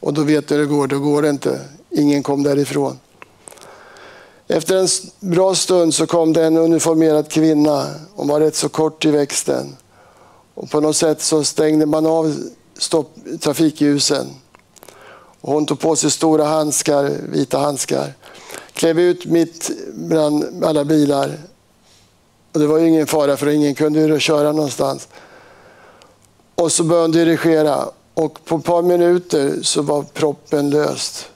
Och 0.00 0.14
då 0.14 0.22
vet 0.22 0.48
du 0.48 0.54
hur 0.54 0.62
det 0.62 0.68
går, 0.68 0.86
då 0.86 0.98
går 0.98 1.22
det 1.22 1.30
inte. 1.30 1.60
Ingen 1.90 2.22
kom 2.22 2.42
därifrån. 2.42 2.98
Efter 4.48 4.76
en 4.76 4.88
bra 5.20 5.54
stund 5.54 5.94
så 5.94 6.06
kom 6.06 6.32
det 6.32 6.44
en 6.44 6.56
uniformerad 6.56 7.30
kvinna. 7.30 7.86
Hon 8.14 8.28
var 8.28 8.40
rätt 8.40 8.56
så 8.56 8.68
kort 8.68 9.04
i 9.04 9.10
växten. 9.10 9.76
Och 10.54 10.70
på 10.70 10.80
något 10.80 10.96
sätt 10.96 11.22
så 11.22 11.44
stängde 11.44 11.86
man 11.86 12.06
av 12.06 12.34
stopp, 12.78 13.14
trafikljusen. 13.40 14.26
Och 15.40 15.52
hon 15.52 15.66
tog 15.66 15.80
på 15.80 15.96
sig 15.96 16.10
stora 16.10 16.44
handskar, 16.44 17.12
vita 17.28 17.58
handskar. 17.58 18.12
Klev 18.72 19.00
ut 19.00 19.24
mitt 19.24 19.70
bland 19.94 20.64
alla 20.64 20.84
bilar. 20.84 21.38
Och 22.52 22.60
det 22.60 22.66
var 22.66 22.78
ju 22.78 22.88
ingen 22.88 23.06
fara 23.06 23.36
för 23.36 23.46
ingen 23.46 23.74
kunde 23.74 24.00
ju 24.00 24.18
köra 24.18 24.52
någonstans. 24.52 25.08
Och 26.54 26.72
så 26.72 26.84
började 26.84 27.04
hon 27.04 27.12
dirigera 27.12 27.88
och 28.14 28.44
på 28.44 28.56
ett 28.56 28.64
par 28.64 28.82
minuter 28.82 29.58
så 29.62 29.82
var 29.82 30.02
proppen 30.02 30.70
löst. 30.70 31.30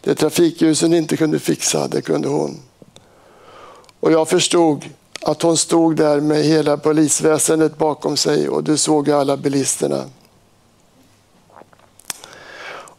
Det 0.00 0.14
trafikljusen 0.14 0.94
inte 0.94 1.16
kunde 1.16 1.38
fixa, 1.38 1.88
det 1.88 2.02
kunde 2.02 2.28
hon. 2.28 2.60
Och 4.00 4.12
jag 4.12 4.28
förstod 4.28 4.88
att 5.22 5.42
hon 5.42 5.56
stod 5.56 5.96
där 5.96 6.20
med 6.20 6.44
hela 6.44 6.76
polisväsendet 6.76 7.78
bakom 7.78 8.16
sig 8.16 8.48
och 8.48 8.64
du 8.64 8.76
såg 8.76 9.10
alla 9.10 9.36
bilisterna. 9.36 10.04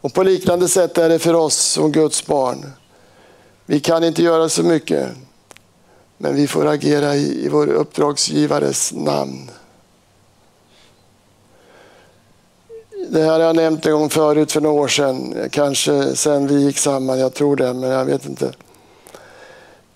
Och 0.02 0.14
på 0.14 0.24
liknande 0.24 0.68
sätt 0.68 0.98
är 0.98 1.10
det 1.10 1.20
för 1.20 1.34
oss 1.34 1.58
som 1.58 1.92
Guds 1.92 2.26
barn. 2.26 2.72
Vi 3.66 3.80
kan 3.80 4.04
inte 4.04 4.24
göra 4.24 4.50
så 4.50 4.64
mycket, 4.64 5.10
men 6.18 6.36
vi 6.36 6.48
får 6.48 6.68
agera 6.68 7.16
i, 7.16 7.46
i 7.46 7.50
vår 7.50 7.68
uppdragsgivares 7.68 8.94
namn. 8.94 9.52
Det 13.10 13.24
här 13.24 13.32
har 13.32 13.40
jag 13.40 13.56
nämnt 13.56 13.86
en 13.86 13.92
gång 13.92 14.10
förut 14.10 14.52
för 14.52 14.62
några 14.62 14.82
år 14.82 14.88
sedan, 14.88 15.36
kanske 15.52 16.16
sen 16.16 16.48
vi 16.48 16.66
gick 16.66 16.78
samman, 16.78 17.20
jag 17.20 17.34
tror 17.34 17.56
det, 17.56 17.74
men 17.74 17.90
jag 17.90 18.06
vet 18.06 18.26
inte. 18.26 18.54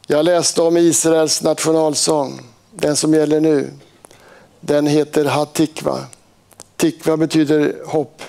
Jag 0.07 0.25
läste 0.25 0.61
om 0.61 0.77
Israels 0.77 1.41
nationalsång, 1.41 2.41
den 2.71 2.95
som 2.95 3.13
gäller 3.13 3.39
nu. 3.39 3.71
Den 4.59 4.87
heter 4.87 5.25
Hatikva. 5.25 5.99
Tikva 6.75 7.17
betyder 7.17 7.75
hopp. 7.85 8.21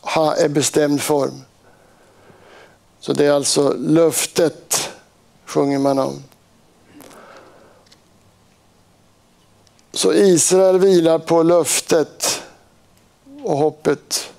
Ha 0.00 0.36
är 0.36 0.48
bestämd 0.48 1.02
form. 1.02 1.42
Så 3.00 3.12
det 3.12 3.26
är 3.26 3.32
alltså 3.32 3.74
löftet, 3.78 4.90
sjunger 5.46 5.78
man 5.78 5.98
om. 5.98 6.22
Så 9.92 10.12
Israel 10.12 10.78
vilar 10.78 11.18
på 11.18 11.42
löftet 11.42 12.29
och 13.50 13.58
hoppet. 13.58 14.32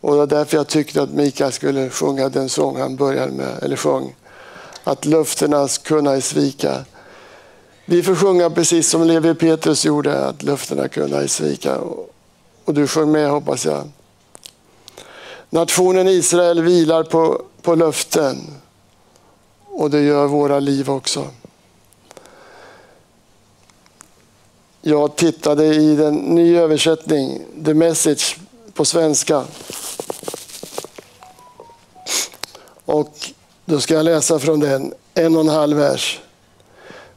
Och 0.00 0.12
det 0.12 0.18
var 0.18 0.26
därför 0.26 0.56
jag 0.56 0.66
tyckte 0.66 1.02
att 1.02 1.10
Mikael 1.10 1.52
skulle 1.52 1.90
sjunga 1.90 2.28
den 2.28 2.48
sång 2.48 2.80
han 2.80 2.96
började 2.96 3.32
med, 3.32 3.62
eller 3.62 3.76
sjöng. 3.76 4.14
Att 4.84 5.04
löftena 5.04 5.68
kunna 5.68 6.20
svika. 6.20 6.84
Vi 7.84 8.02
får 8.02 8.14
sjunga 8.14 8.50
precis 8.50 8.88
som 8.88 9.02
Levi 9.04 9.34
Petrus 9.34 9.84
gjorde, 9.84 10.26
att 10.26 10.42
löftena 10.42 10.88
kunna 10.88 11.28
svika. 11.28 11.78
Och 12.64 12.74
du 12.74 12.86
sjöng 12.86 13.12
med 13.12 13.30
hoppas 13.30 13.64
jag. 13.64 13.90
Nationen 15.50 16.08
Israel 16.08 16.62
vilar 16.62 17.02
på, 17.02 17.42
på 17.62 17.74
löften 17.74 18.36
och 19.64 19.90
det 19.90 20.00
gör 20.00 20.26
våra 20.26 20.60
liv 20.60 20.90
också. 20.90 21.26
Jag 24.88 25.16
tittade 25.16 25.64
i 25.64 25.96
den 25.96 26.14
nya 26.14 26.62
översättning, 26.62 27.42
The 27.64 27.74
Message, 27.74 28.38
på 28.74 28.84
svenska. 28.84 29.44
Och 32.84 33.30
då 33.64 33.80
ska 33.80 33.94
jag 33.94 34.04
läsa 34.04 34.38
från 34.38 34.60
den, 34.60 34.92
en 35.14 35.34
och 35.34 35.40
en 35.40 35.48
halv 35.48 35.76
vers. 35.76 36.20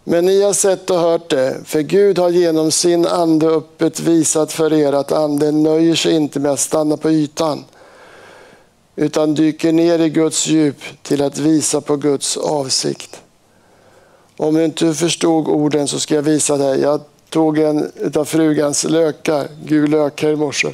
Men 0.03 0.25
ni 0.25 0.41
har 0.41 0.53
sett 0.53 0.89
och 0.89 0.99
hört 0.99 1.29
det, 1.29 1.57
för 1.65 1.81
Gud 1.81 2.19
har 2.19 2.29
genom 2.29 2.71
sin 2.71 3.05
ande 3.05 3.47
öppet 3.47 3.99
visat 3.99 4.51
för 4.51 4.73
er 4.73 4.93
att 4.93 5.11
anden 5.11 5.63
nöjer 5.63 5.95
sig 5.95 6.13
inte 6.13 6.39
med 6.39 6.51
att 6.51 6.59
stanna 6.59 6.97
på 6.97 7.11
ytan, 7.11 7.65
utan 8.95 9.33
dyker 9.33 9.71
ner 9.71 9.99
i 9.99 10.09
Guds 10.09 10.47
djup 10.47 10.81
till 11.01 11.21
att 11.21 11.37
visa 11.37 11.81
på 11.81 11.95
Guds 11.95 12.37
avsikt. 12.37 13.21
Om 14.37 14.55
du 14.55 14.65
inte 14.65 14.93
förstod 14.93 15.47
orden 15.47 15.87
så 15.87 15.99
ska 15.99 16.15
jag 16.15 16.21
visa 16.21 16.57
dig. 16.57 16.79
Jag 16.79 17.01
tog 17.29 17.57
en 17.57 17.91
av 18.15 18.25
frugans 18.25 18.83
lökar, 18.83 19.47
gul 19.63 19.89
lök 19.89 20.21
här 20.21 20.29
i 20.29 20.35
morse. 20.35 20.73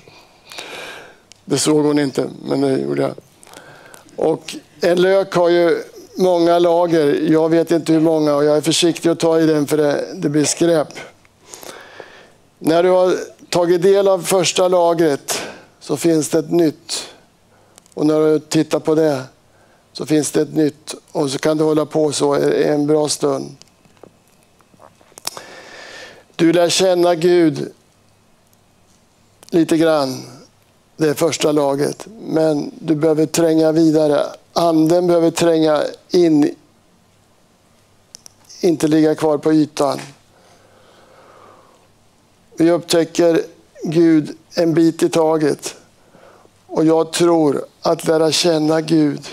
Det 1.46 1.58
såg 1.58 1.86
hon 1.86 2.00
inte, 2.00 2.30
men 2.46 2.62
det 2.62 2.78
gjorde 2.78 3.02
jag. 3.02 3.14
Och 4.16 4.56
en 4.82 5.02
lök 5.02 5.34
har 5.34 5.50
ju 5.50 5.84
många 6.18 6.60
lager. 6.60 7.32
Jag 7.32 7.50
vet 7.50 7.72
inte 7.72 7.94
hur 7.94 8.00
många 8.00 8.36
och 8.36 8.46
jag 8.46 8.58
är 8.58 8.62
försiktig 8.62 9.10
att 9.10 9.20
ta 9.20 9.40
i 9.40 9.46
den 9.46 9.68
för 9.68 9.78
det, 9.78 10.06
det 10.16 10.30
blir 10.30 10.46
skräp. 10.46 10.88
När 12.60 12.84
du 12.84 12.90
har 12.90 13.16
tagit 13.50 13.82
del 13.82 14.08
av 14.08 14.20
första 14.20 14.68
lagret 14.68 15.42
så 15.80 15.98
finns 15.98 16.30
det 16.30 16.40
ett 16.40 16.52
nytt. 16.52 17.08
Och 17.94 18.06
när 18.06 18.20
du 18.20 18.40
tittar 18.40 18.80
på 18.80 18.96
det 18.96 19.22
så 19.94 20.06
finns 20.06 20.32
det 20.32 20.42
ett 20.42 20.56
nytt. 20.56 20.96
Och 21.12 21.32
så 21.32 21.40
kan 21.40 21.58
du 21.58 21.64
hålla 21.64 21.86
på 21.86 22.12
så 22.12 22.34
en 22.36 22.88
bra 22.88 23.10
stund. 23.10 23.56
Du 26.36 26.54
lär 26.54 26.70
känna 26.70 27.16
Gud 27.16 27.72
lite 29.50 29.78
grann. 29.78 30.26
Det 30.98 31.10
är 31.10 31.14
första 31.14 31.52
laget. 31.52 32.08
Men 32.22 32.72
du 32.80 32.96
behöver 32.96 33.26
tränga 33.26 33.72
vidare. 33.72 34.26
Anden 34.54 35.08
behöver 35.08 35.32
tränga 35.32 35.84
in. 36.10 36.56
Inte 38.62 38.88
ligga 38.88 39.16
kvar 39.16 39.38
på 39.38 39.54
ytan. 39.54 40.00
Vi 42.58 42.72
upptäcker 42.72 43.42
Gud 43.84 44.38
en 44.56 44.74
bit 44.74 45.04
i 45.04 45.10
taget. 45.10 45.76
Och 46.68 46.86
jag 46.86 47.14
tror 47.14 47.66
att 47.82 48.08
lära 48.08 48.32
känna 48.32 48.82
Gud, 48.82 49.28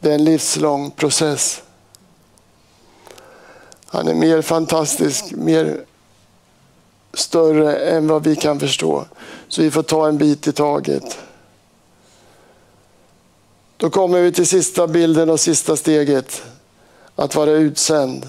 det 0.00 0.10
är 0.10 0.14
en 0.14 0.24
livslång 0.24 0.90
process. 0.90 1.62
Han 3.96 4.08
är 4.08 4.14
mer 4.14 4.42
fantastisk, 4.42 5.32
mer 5.32 5.84
större 7.14 7.76
än 7.76 8.08
vad 8.08 8.24
vi 8.24 8.36
kan 8.36 8.60
förstå. 8.60 9.04
Så 9.48 9.62
vi 9.62 9.70
får 9.70 9.82
ta 9.82 10.08
en 10.08 10.18
bit 10.18 10.46
i 10.46 10.52
taget. 10.52 11.18
Då 13.76 13.90
kommer 13.90 14.20
vi 14.20 14.32
till 14.32 14.46
sista 14.46 14.86
bilden 14.86 15.30
och 15.30 15.40
sista 15.40 15.76
steget. 15.76 16.42
Att 17.14 17.34
vara 17.34 17.50
utsänd. 17.50 18.26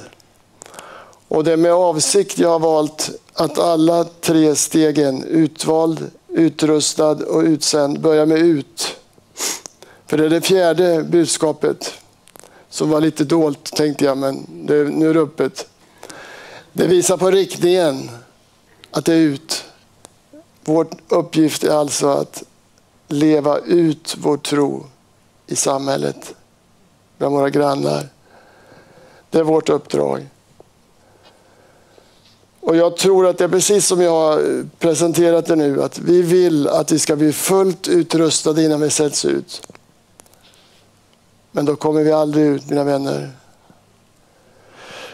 Och 1.28 1.44
det 1.44 1.54
är 1.54 1.58
med 1.58 1.74
avsikt 1.74 2.40
jag 2.40 2.50
har 2.50 2.60
valt 2.60 3.10
att 3.34 3.60
alla 3.60 4.04
tre 4.04 4.56
stegen, 4.56 5.24
utvald, 5.24 6.12
utrustad 6.28 7.12
och 7.26 7.42
utsänd, 7.42 8.00
börjar 8.00 8.26
med 8.26 8.40
ut. 8.40 8.96
För 10.06 10.18
det 10.18 10.26
är 10.26 10.30
det 10.30 10.42
fjärde 10.42 11.04
budskapet 11.04 11.94
som 12.70 12.90
var 12.90 13.02
lite 13.02 13.24
dolt 13.24 13.76
tänkte 13.76 14.06
jag, 14.06 14.18
men 14.18 14.46
det, 14.66 14.84
nu 14.84 15.10
är 15.10 15.14
det 15.14 15.20
öppet. 15.20 15.68
Det 16.74 16.88
visar 16.88 17.18
på 17.18 17.32
riktningen, 17.32 18.10
att 18.92 19.06
det 19.06 19.14
är 19.14 19.18
ut. 19.18 19.64
Vår 20.66 20.88
uppgift 21.10 21.64
är 21.64 21.72
alltså 21.72 22.08
att 22.08 22.44
leva 23.08 23.58
ut 23.58 24.16
vår 24.18 24.38
tro 24.38 24.86
i 25.48 25.56
samhället, 25.56 26.36
bland 27.18 27.36
våra 27.36 27.50
grannar. 27.50 28.10
Det 29.30 29.40
är 29.40 29.44
vårt 29.44 29.70
uppdrag. 29.70 30.28
Och 32.60 32.76
jag 32.76 32.98
tror 32.98 33.28
att 33.28 33.38
det 33.38 33.44
är 33.44 33.50
precis 33.50 33.88
som 33.88 34.02
jag 34.02 34.12
har 34.12 34.66
presenterat 34.80 35.46
det 35.46 35.56
nu, 35.56 35.84
att 35.84 36.00
vi 36.00 36.22
vill 36.22 36.68
att 36.68 36.92
vi 36.92 37.00
ska 37.00 37.16
bli 37.16 37.34
fullt 37.34 37.88
utrustade 37.88 38.64
innan 38.64 38.82
vi 38.82 38.90
sätts 38.90 39.26
ut. 39.26 39.62
Men 41.58 41.66
då 41.66 41.76
kommer 41.76 42.04
vi 42.04 42.12
aldrig 42.12 42.46
ut, 42.46 42.70
mina 42.70 42.84
vänner. 42.84 43.32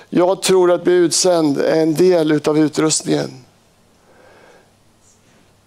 Jag 0.10 0.42
tror 0.42 0.72
att 0.72 0.84
bli 0.84 0.94
utsänd 0.94 1.58
är 1.58 1.82
en 1.82 1.94
del 1.94 2.42
av 2.48 2.58
utrustningen. 2.58 3.30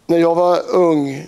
När 0.07 0.19
jag 0.19 0.35
var 0.35 0.61
ung, 0.69 1.27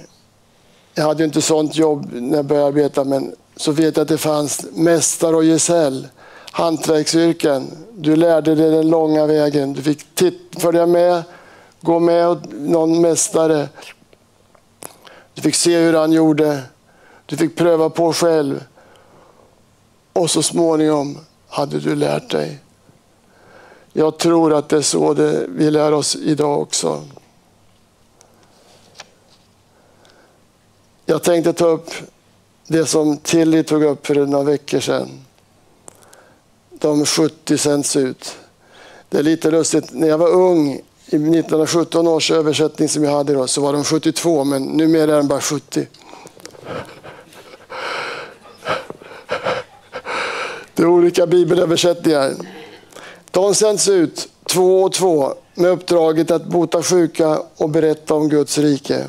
jag 0.94 1.04
hade 1.04 1.24
inte 1.24 1.42
sånt 1.42 1.76
jobb 1.76 2.08
när 2.12 2.36
jag 2.36 2.44
började 2.44 2.66
arbeta, 2.66 3.04
men 3.04 3.34
så 3.56 3.72
vet 3.72 3.96
jag 3.96 4.02
att 4.02 4.08
det 4.08 4.18
fanns 4.18 4.66
mästare 4.72 5.36
och 5.36 5.44
gesäll, 5.44 6.08
hantverksyrken. 6.50 7.70
Du 7.94 8.16
lärde 8.16 8.54
dig 8.54 8.70
den 8.70 8.90
långa 8.90 9.26
vägen. 9.26 9.72
Du 9.72 9.82
fick 9.82 10.06
följa 10.58 10.86
med, 10.86 11.22
gå 11.80 11.98
med 11.98 12.52
någon 12.52 13.00
mästare. 13.00 13.68
Du 15.34 15.42
fick 15.42 15.54
se 15.54 15.78
hur 15.78 15.94
han 15.94 16.12
gjorde. 16.12 16.60
Du 17.26 17.36
fick 17.36 17.56
pröva 17.56 17.90
på 17.90 18.12
själv. 18.12 18.64
Och 20.12 20.30
så 20.30 20.42
småningom 20.42 21.18
hade 21.48 21.80
du 21.80 21.94
lärt 21.94 22.30
dig. 22.30 22.58
Jag 23.92 24.18
tror 24.18 24.54
att 24.54 24.68
det 24.68 24.76
är 24.76 24.82
så 24.82 25.14
det 25.14 25.46
vi 25.48 25.70
lär 25.70 25.92
oss 25.92 26.16
idag 26.16 26.60
också. 26.60 27.04
Jag 31.06 31.22
tänkte 31.22 31.52
ta 31.52 31.66
upp 31.66 31.90
det 32.66 32.86
som 32.86 33.16
Tilly 33.16 33.62
tog 33.62 33.82
upp 33.82 34.06
för 34.06 34.26
några 34.26 34.44
veckor 34.44 34.80
sedan. 34.80 35.08
De 36.70 37.06
70 37.06 37.58
sänds 37.58 37.96
ut. 37.96 38.36
Det 39.08 39.18
är 39.18 39.22
lite 39.22 39.50
lustigt, 39.50 39.92
när 39.92 40.08
jag 40.08 40.18
var 40.18 40.28
ung 40.28 40.72
i 41.06 41.16
1917 41.16 42.08
års 42.08 42.30
översättning 42.30 42.88
som 42.88 43.04
jag 43.04 43.12
hade 43.12 43.34
då, 43.34 43.46
så 43.46 43.60
var 43.60 43.72
de 43.72 43.84
72, 43.84 44.44
men 44.44 44.62
numera 44.62 45.12
är 45.12 45.16
de 45.16 45.28
bara 45.28 45.40
70. 45.40 45.86
Det 50.78 50.84
är 50.84 50.88
olika 50.88 51.26
bibelöversättningar. 51.26 52.34
De 53.30 53.54
sänds 53.54 53.88
ut 53.88 54.28
två 54.48 54.82
och 54.82 54.92
två 54.92 55.34
med 55.54 55.70
uppdraget 55.70 56.30
att 56.30 56.44
bota 56.44 56.82
sjuka 56.82 57.42
och 57.56 57.68
berätta 57.68 58.14
om 58.14 58.28
Guds 58.28 58.58
rike. 58.58 59.04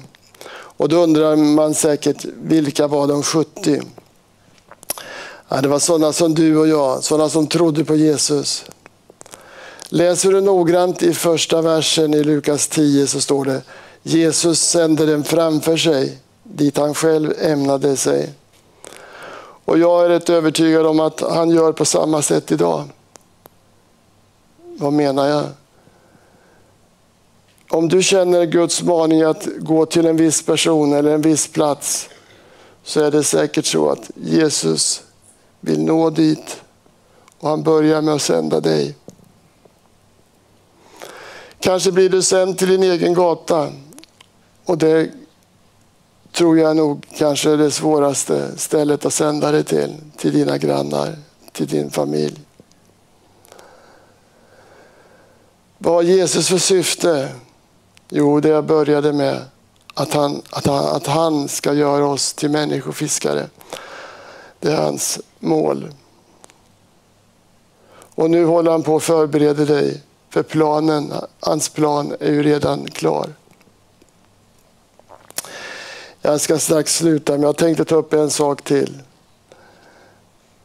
Och 0.52 0.90
då 0.90 0.98
undrar 0.98 1.36
man 1.36 1.74
säkert, 1.74 2.26
vilka 2.42 2.88
var 2.88 3.08
de 3.08 3.24
70? 3.24 3.82
Ja, 5.50 5.62
det 5.62 5.68
var 5.68 5.80
sådana 5.80 6.14
som 6.14 6.36
du 6.36 6.58
och 6.58 6.68
jag, 6.68 7.04
sådana 7.04 7.30
som 7.30 7.48
trodde 7.48 7.86
på 7.86 7.96
Jesus. 7.96 8.66
Läser 9.90 10.32
du 10.32 10.42
noggrant 10.42 11.04
i 11.04 11.14
första 11.14 11.62
versen 11.62 12.14
i 12.14 12.24
Lukas 12.24 12.68
10 12.68 13.08
så 13.08 13.22
står 13.22 13.46
det 13.46 13.62
Jesus 14.04 14.60
sände 14.60 15.06
dem 15.06 15.24
framför 15.24 15.78
sig 15.78 16.18
dit 16.44 16.78
han 16.78 16.94
själv 16.94 17.34
ämnade 17.42 17.98
sig. 17.98 18.30
Och 19.70 19.78
jag 19.78 20.06
är 20.06 20.10
rätt 20.10 20.30
övertygad 20.30 20.86
om 20.86 21.00
att 21.00 21.22
han 21.22 21.50
gör 21.50 21.72
på 21.72 21.86
samma 21.86 22.22
sätt 22.22 22.52
idag. 22.52 22.84
Vad 24.78 24.94
menar 24.94 25.28
jag? 25.28 25.46
Om 27.70 27.90
du 27.90 28.04
känner 28.04 28.46
Guds 28.46 28.84
maning 28.84 29.22
att 29.22 29.48
gå 29.58 29.86
till 29.86 30.06
en 30.06 30.18
viss 30.18 30.46
person 30.46 30.94
eller 30.94 31.14
en 31.14 31.22
viss 31.22 31.48
plats 31.48 32.10
så 32.84 33.04
är 33.04 33.12
det 33.12 33.24
säkert 33.24 33.66
så 33.66 33.90
att 33.90 34.12
Jesus 34.16 35.04
vill 35.60 35.84
nå 35.84 36.10
dit 36.10 36.62
och 37.40 37.50
han 37.50 37.64
börjar 37.64 38.02
med 38.02 38.14
att 38.14 38.22
sända 38.22 38.60
dig. 38.60 38.96
Kanske 41.60 41.92
blir 41.92 42.10
du 42.10 42.22
sänd 42.22 42.58
till 42.58 42.68
din 42.70 42.84
egen 42.84 43.14
gata 43.14 43.72
och 44.66 44.78
det 44.78 45.10
tror 46.40 46.60
jag 46.60 46.78
nog 46.78 47.06
kanske 47.18 47.52
är 47.52 47.58
det 47.58 47.72
svåraste 47.72 48.58
stället 48.58 49.06
att 49.06 49.14
sända 49.14 49.52
dig 49.52 49.64
till, 49.64 49.96
till 50.18 50.34
dina 50.34 50.58
grannar, 50.58 51.16
till 51.52 51.68
din 51.68 51.92
familj. 51.92 52.40
Vad 55.78 55.94
har 55.94 56.02
Jesus 56.02 56.48
för 56.48 56.58
syfte? 56.58 57.30
Jo, 58.10 58.40
det 58.40 58.50
jag 58.50 58.66
började 58.66 59.14
med, 59.14 59.42
att 59.94 60.14
han, 60.14 60.42
att, 60.50 60.66
han, 60.66 60.86
att 60.86 61.08
han 61.08 61.48
ska 61.48 61.74
göra 61.74 62.08
oss 62.08 62.34
till 62.34 62.50
människofiskare. 62.50 63.48
Det 64.60 64.72
är 64.72 64.78
hans 64.78 65.20
mål. 65.40 65.94
Och 68.16 68.30
nu 68.30 68.46
håller 68.46 68.72
han 68.72 68.84
på 68.84 68.96
att 68.96 69.04
förbereda 69.04 69.66
dig, 69.66 70.02
för 70.30 70.44
planen, 70.44 71.14
hans 71.40 71.70
plan 71.70 72.16
är 72.20 72.32
ju 72.32 72.44
redan 72.44 72.88
klar. 72.88 73.30
Jag 76.22 76.42
ska 76.42 76.60
strax 76.60 76.96
sluta, 76.98 77.32
men 77.32 77.42
jag 77.42 77.58
tänkte 77.58 77.86
ta 77.86 77.96
upp 77.96 78.14
en 78.14 78.30
sak 78.30 78.62
till. 78.62 79.02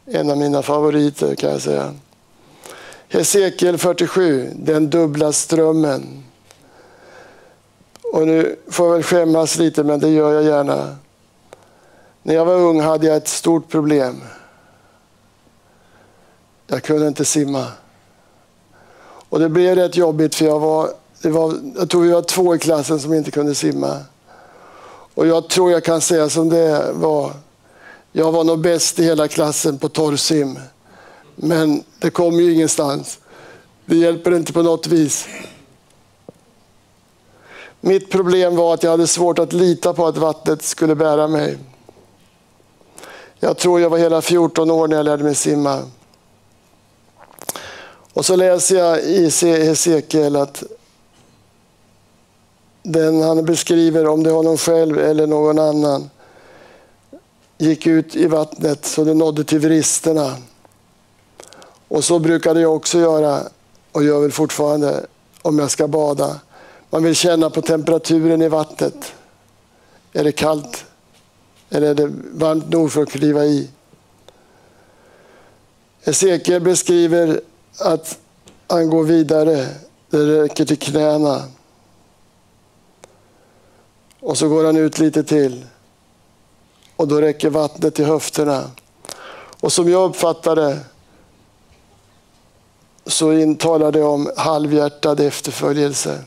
En 0.05 0.29
av 0.29 0.37
mina 0.37 0.61
favoriter 0.61 1.35
kan 1.35 1.51
jag 1.51 1.61
säga. 1.61 1.93
Hesekiel 3.07 3.77
47, 3.77 4.51
den 4.55 4.89
dubbla 4.89 5.31
strömmen. 5.31 6.23
Och 8.13 8.27
nu 8.27 8.55
får 8.67 8.85
jag 8.85 8.93
väl 8.93 9.03
skämmas 9.03 9.57
lite, 9.57 9.83
men 9.83 9.99
det 9.99 10.09
gör 10.09 10.33
jag 10.33 10.43
gärna. 10.43 10.95
När 12.23 12.33
jag 12.33 12.45
var 12.45 12.55
ung 12.55 12.81
hade 12.81 13.07
jag 13.07 13.17
ett 13.17 13.27
stort 13.27 13.69
problem. 13.69 14.21
Jag 16.67 16.83
kunde 16.83 17.07
inte 17.07 17.25
simma. 17.25 17.67
Och 19.29 19.39
det 19.39 19.49
blev 19.49 19.75
rätt 19.75 19.95
jobbigt 19.95 20.35
för 20.35 20.45
jag 20.45 20.59
var, 20.59 20.89
det 21.21 21.29
var, 21.29 21.55
jag 21.75 21.89
tror 21.89 22.01
vi 22.01 22.11
var 22.11 22.21
två 22.21 22.55
i 22.55 22.59
klassen 22.59 22.99
som 22.99 23.13
inte 23.13 23.31
kunde 23.31 23.55
simma. 23.55 23.97
Och 25.15 25.27
jag 25.27 25.49
tror 25.49 25.71
jag 25.71 25.83
kan 25.83 26.01
säga 26.01 26.29
som 26.29 26.49
det 26.49 26.91
var. 26.93 27.31
Jag 28.11 28.31
var 28.31 28.43
nog 28.43 28.59
bäst 28.59 28.99
i 28.99 29.03
hela 29.03 29.27
klassen 29.27 29.77
på 29.77 29.89
torrsim. 29.89 30.59
Men 31.35 31.83
det 31.99 32.09
kom 32.09 32.39
ju 32.39 32.53
ingenstans. 32.53 33.19
Det 33.85 33.95
hjälper 33.95 34.35
inte 34.35 34.53
på 34.53 34.61
något 34.61 34.87
vis. 34.87 35.27
Mitt 37.81 38.11
problem 38.11 38.55
var 38.55 38.73
att 38.73 38.83
jag 38.83 38.91
hade 38.91 39.07
svårt 39.07 39.39
att 39.39 39.53
lita 39.53 39.93
på 39.93 40.07
att 40.07 40.17
vattnet 40.17 40.61
skulle 40.61 40.95
bära 40.95 41.27
mig. 41.27 41.57
Jag 43.39 43.57
tror 43.57 43.81
jag 43.81 43.89
var 43.89 43.97
hela 43.97 44.21
14 44.21 44.71
år 44.71 44.87
när 44.87 44.95
jag 44.95 45.05
lärde 45.05 45.23
mig 45.23 45.35
simma. 45.35 45.81
Och 48.13 48.25
så 48.25 48.35
läser 48.35 48.75
jag 48.75 48.99
i 49.03 49.29
Hesekiel 49.63 50.35
att 50.35 50.63
den 52.85 53.21
han 53.21 53.45
beskriver, 53.45 54.07
om 54.07 54.23
det 54.23 54.29
är 54.29 54.33
honom 54.33 54.57
själv 54.57 54.99
eller 54.99 55.27
någon 55.27 55.59
annan, 55.59 56.09
gick 57.57 57.87
ut 57.87 58.15
i 58.15 58.25
vattnet 58.25 58.85
så 58.85 59.03
det 59.03 59.13
nådde 59.13 59.43
till 59.43 59.59
vristerna. 59.59 60.35
Och 61.87 62.03
så 62.03 62.19
brukade 62.19 62.61
jag 62.61 62.75
också 62.75 62.99
göra, 62.99 63.41
och 63.91 64.03
gör 64.03 64.19
väl 64.19 64.31
fortfarande, 64.31 65.05
om 65.41 65.59
jag 65.59 65.71
ska 65.71 65.87
bada. 65.87 66.39
Man 66.89 67.03
vill 67.03 67.15
känna 67.15 67.49
på 67.49 67.61
temperaturen 67.61 68.41
i 68.41 68.47
vattnet. 68.47 69.13
Är 70.13 70.23
det 70.23 70.31
kallt? 70.31 70.85
Eller 71.69 71.89
är 71.89 71.93
det 71.93 72.11
varmt 72.31 72.69
nog 72.69 72.91
för 72.91 73.01
att 73.01 73.09
kliva 73.09 73.45
i? 73.45 73.69
Hesekiel 76.03 76.61
beskriver 76.61 77.41
att 77.79 78.17
han 78.67 78.89
går 78.89 79.03
vidare. 79.03 79.67
Det 80.09 80.43
räcker 80.43 80.65
till 80.65 80.79
knäna. 80.79 81.41
Och 84.25 84.37
så 84.37 84.49
går 84.49 84.63
han 84.65 84.77
ut 84.77 84.99
lite 84.99 85.23
till. 85.23 85.65
Och 86.95 87.07
då 87.07 87.21
räcker 87.21 87.49
vattnet 87.49 87.95
till 87.95 88.05
höfterna. 88.05 88.71
Och 89.59 89.71
som 89.71 89.89
jag 89.89 90.09
uppfattar 90.09 90.55
det 90.55 90.79
så 93.05 93.33
intalar 93.33 93.91
det 93.91 94.03
om 94.03 94.31
halvhjärtad 94.37 95.19
efterföljelse. 95.19 96.23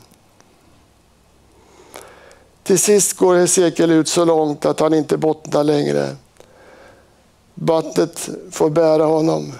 Till 2.63 2.79
sist 2.79 3.17
går 3.17 3.35
Hesekiel 3.35 3.91
ut 3.91 4.07
så 4.07 4.25
långt 4.25 4.65
att 4.65 4.79
han 4.79 4.93
inte 4.93 5.17
bottnar 5.17 5.63
längre. 5.63 6.15
Vattnet 7.53 8.29
får 8.51 8.69
bära 8.69 9.05
honom. 9.05 9.53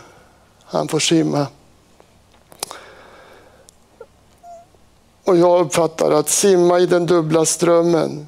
Han 0.64 0.88
får 0.88 1.00
simma. 1.00 1.48
Och 5.30 5.38
jag 5.38 5.66
uppfattar 5.66 6.12
att 6.12 6.30
simma 6.30 6.80
i 6.80 6.86
den 6.86 7.06
dubbla 7.06 7.46
strömmen 7.46 8.28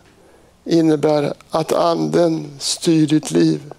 innebär 0.65 1.33
att 1.49 1.73
anden 1.73 2.49
styr 2.59 3.07
ditt 3.07 3.31
liv. 3.31 3.73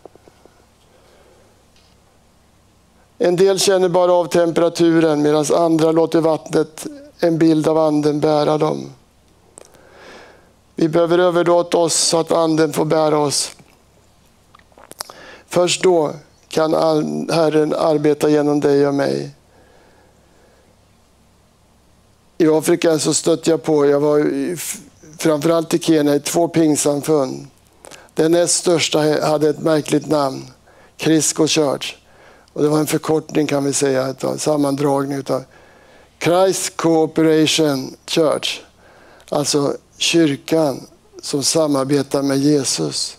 En 3.19 3.37
del 3.37 3.59
känner 3.59 3.89
bara 3.89 4.13
av 4.13 4.25
temperaturen 4.27 5.23
medan 5.23 5.45
andra 5.55 5.93
låter 5.93 6.21
vattnet, 6.21 6.87
en 7.19 7.39
bild 7.39 7.69
av 7.69 7.79
anden, 7.79 8.21
bära 8.21 8.59
dem. 8.59 8.93
Vi 10.75 10.89
behöver 10.89 11.19
överlåta 11.19 11.79
oss 11.79 11.95
så 11.95 12.19
att 12.19 12.33
anden 12.33 12.73
får 12.73 12.85
bära 12.85 13.19
oss. 13.19 13.53
Först 15.47 15.83
då 15.83 16.13
kan 16.49 16.75
Herren 17.31 17.75
arbeta 17.75 18.29
genom 18.29 18.61
dig 18.61 18.89
och 18.89 18.95
mig. 18.95 19.31
I 22.39 22.49
Afrika 22.49 22.99
så 22.99 23.15
stötte 23.15 23.51
jag 23.51 23.63
på, 23.63 23.87
jag 23.87 24.01
var 24.01 24.31
framförallt 25.19 25.75
i 25.75 25.79
Kenya, 25.79 26.15
i 26.15 26.21
två 26.21 26.49
pingsamfund. 26.49 27.47
Den 28.15 28.33
näst 28.33 28.55
största 28.55 28.99
hade 29.27 29.49
ett 29.49 29.61
märkligt 29.61 30.07
namn, 30.07 30.45
Crisco 30.97 31.47
Church. 31.47 31.97
Och 32.53 32.63
det 32.63 32.69
var 32.69 32.79
en 32.79 32.87
förkortning 32.87 33.47
kan 33.47 33.65
vi 33.65 33.73
säga, 33.73 34.15
en 34.21 34.39
sammandragning 34.39 35.23
av 35.29 35.45
Christ 36.23 36.77
Cooperation 36.77 37.97
Church. 38.07 38.61
Alltså 39.29 39.77
kyrkan 39.97 40.81
som 41.23 41.43
samarbetar 41.43 42.23
med 42.23 42.39
Jesus. 42.39 43.19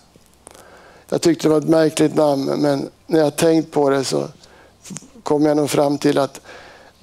Jag 1.08 1.20
tyckte 1.20 1.48
det 1.48 1.52
var 1.52 1.58
ett 1.58 1.68
märkligt 1.68 2.14
namn, 2.14 2.44
men 2.44 2.88
när 3.06 3.20
jag 3.20 3.36
tänkt 3.36 3.70
på 3.70 3.90
det 3.90 4.04
så 4.04 4.28
kom 5.22 5.44
jag 5.44 5.56
nog 5.56 5.70
fram 5.70 5.98
till 5.98 6.18
att 6.18 6.40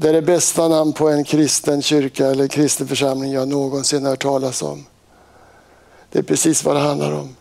det 0.01 0.09
är 0.09 0.13
det 0.13 0.21
bästa 0.21 0.67
namn 0.67 0.93
på 0.93 1.09
en 1.09 1.23
kristen 1.23 1.81
kyrka 1.81 2.27
eller 2.27 2.47
kristen 2.47 2.87
församling 2.87 3.31
jag 3.31 3.47
någonsin 3.47 4.05
hört 4.05 4.21
talas 4.21 4.61
om. 4.61 4.85
Det 6.11 6.19
är 6.19 6.23
precis 6.23 6.63
vad 6.63 6.75
det 6.75 6.79
handlar 6.79 7.11
om. 7.11 7.35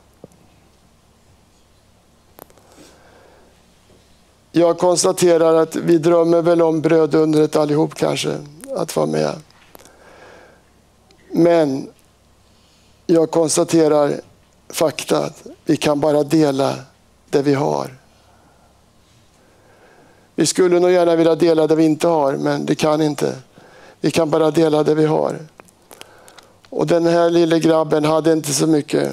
Jag 4.52 4.78
konstaterar 4.78 5.54
att 5.54 5.76
vi 5.76 5.98
drömmer 5.98 6.42
väl 6.42 6.62
om 6.62 6.80
brödundret 6.80 7.56
allihop 7.56 7.94
kanske. 7.94 8.38
att 8.76 8.96
vara 8.96 9.06
med. 9.06 9.34
Men 11.32 11.88
jag 13.06 13.30
konstaterar 13.30 14.20
fakta. 14.68 15.30
Vi 15.64 15.76
kan 15.76 16.00
bara 16.00 16.22
dela 16.22 16.74
det 17.30 17.42
vi 17.42 17.54
har. 17.54 17.99
Vi 20.40 20.46
skulle 20.46 20.80
nog 20.80 20.90
gärna 20.90 21.16
vilja 21.16 21.34
dela 21.34 21.66
det 21.66 21.74
vi 21.74 21.84
inte 21.84 22.08
har, 22.08 22.36
men 22.36 22.66
det 22.66 22.74
kan 22.74 23.02
inte. 23.02 23.36
Vi 24.00 24.10
kan 24.10 24.30
bara 24.30 24.50
dela 24.50 24.82
det 24.82 24.94
vi 24.94 25.06
har. 25.06 25.38
Och 26.68 26.86
den 26.86 27.06
här 27.06 27.30
lille 27.30 27.60
grabben 27.60 28.04
hade 28.04 28.32
inte 28.32 28.52
så 28.52 28.66
mycket. 28.66 29.12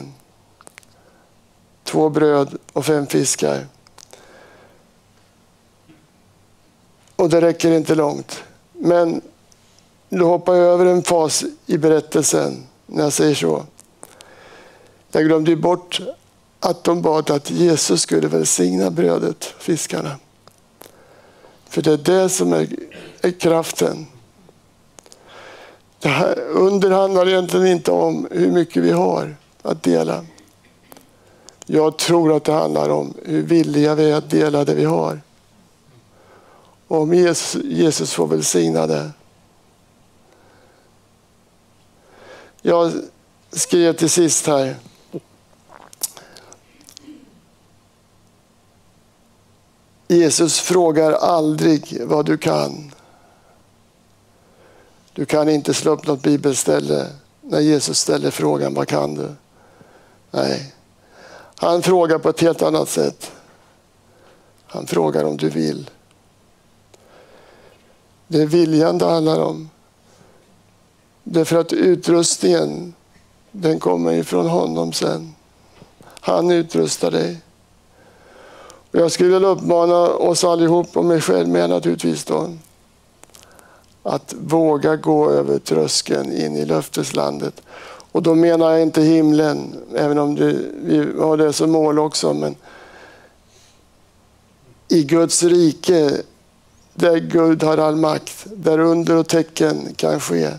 Två 1.83 2.09
bröd 2.09 2.57
och 2.73 2.85
fem 2.85 3.07
fiskar. 3.07 3.67
Och 7.15 7.29
det 7.29 7.41
räcker 7.41 7.71
inte 7.71 7.95
långt. 7.95 8.43
Men 8.73 9.21
nu 10.09 10.23
hoppar 10.23 10.55
jag 10.55 10.73
över 10.73 10.85
en 10.85 11.03
fas 11.03 11.43
i 11.65 11.77
berättelsen 11.77 12.63
när 12.85 13.03
jag 13.03 13.13
säger 13.13 13.35
så. 13.35 13.63
Jag 15.11 15.25
glömde 15.25 15.55
bort 15.55 16.01
att 16.59 16.83
de 16.83 17.01
bad 17.01 17.31
att 17.31 17.51
Jesus 17.51 18.01
skulle 18.01 18.27
välsigna 18.27 18.91
brödet, 18.91 19.43
fiskarna. 19.43 20.11
För 21.69 21.81
det 21.81 21.93
är 21.93 21.97
det 21.97 22.29
som 22.29 22.53
är, 22.53 22.67
är 23.21 23.31
kraften. 23.31 24.07
Det 25.99 26.09
här, 26.09 26.39
under 26.39 26.91
handlar 26.91 27.27
egentligen 27.27 27.67
inte 27.67 27.91
om 27.91 28.27
hur 28.31 28.51
mycket 28.51 28.83
vi 28.83 28.91
har 28.91 29.35
att 29.61 29.83
dela. 29.83 30.25
Jag 31.65 31.97
tror 31.97 32.35
att 32.35 32.43
det 32.43 32.53
handlar 32.53 32.89
om 32.89 33.13
hur 33.25 33.41
villiga 33.41 33.95
vi 33.95 34.11
är 34.11 34.15
att 34.15 34.29
dela 34.29 34.65
det 34.65 34.73
vi 34.75 34.85
har. 34.85 35.21
Och 36.87 37.01
om 37.01 37.13
Jesus, 37.13 37.63
Jesus 37.63 38.13
får 38.13 38.27
välsigna 38.27 38.87
det. 38.87 39.11
Jag 42.61 42.91
skrev 43.51 43.93
till 43.93 44.09
sist 44.09 44.47
här. 44.47 44.75
Jesus 50.07 50.59
frågar 50.59 51.11
aldrig 51.11 52.01
vad 52.05 52.25
du 52.25 52.37
kan. 52.37 52.91
Du 55.13 55.25
kan 55.25 55.49
inte 55.49 55.73
slå 55.73 55.91
upp 55.91 56.07
något 56.07 56.21
bibelställe 56.21 57.07
när 57.41 57.59
Jesus 57.59 57.99
ställer 57.99 58.31
frågan 58.31 58.73
vad 58.73 58.87
kan 58.87 59.15
du? 59.15 59.29
Nej, 60.31 60.73
han 61.55 61.81
frågar 61.81 62.17
på 62.17 62.29
ett 62.29 62.41
helt 62.41 62.61
annat 62.61 62.89
sätt. 62.89 63.31
Han 64.65 64.87
frågar 64.87 65.23
om 65.23 65.37
du 65.37 65.49
vill. 65.49 65.89
Det 68.27 68.41
är 68.41 68.45
viljan 68.45 68.97
det 68.97 69.05
handlar 69.05 69.39
om. 69.39 69.69
Därför 71.23 71.57
att 71.57 71.73
utrustningen, 71.73 72.93
den 73.51 73.79
kommer 73.79 74.13
ifrån 74.13 74.47
honom 74.47 74.93
sen. 74.93 75.35
Han 76.03 76.51
utrustar 76.51 77.11
dig. 77.11 77.37
Jag 78.91 79.11
skulle 79.11 79.29
vilja 79.29 79.47
uppmana 79.47 80.07
oss 80.07 80.43
allihop 80.43 80.97
och 80.97 81.05
mig 81.05 81.21
själv 81.21 81.47
med 81.47 81.69
naturligtvis 81.69 82.25
då. 82.25 82.53
Att 84.03 84.33
våga 84.39 84.95
gå 84.95 85.29
över 85.29 85.59
tröskeln 85.59 86.31
in 86.31 86.55
i 86.55 86.65
löfteslandet. 86.65 87.61
Och 88.11 88.23
då 88.23 88.35
menar 88.35 88.71
jag 88.71 88.81
inte 88.81 89.01
himlen, 89.01 89.75
även 89.95 90.17
om 90.17 90.35
det, 90.35 90.55
vi 90.83 91.19
har 91.19 91.37
det 91.37 91.53
som 91.53 91.71
mål 91.71 91.99
också. 91.99 92.33
Men 92.33 92.55
i 94.87 95.03
Guds 95.03 95.43
rike, 95.43 96.11
där 96.93 97.17
Gud 97.17 97.63
har 97.63 97.77
all 97.77 97.95
makt, 97.95 98.47
där 98.55 98.79
under 98.79 99.15
och 99.15 99.27
tecken 99.27 99.93
kan 99.95 100.19
ske. 100.19 100.51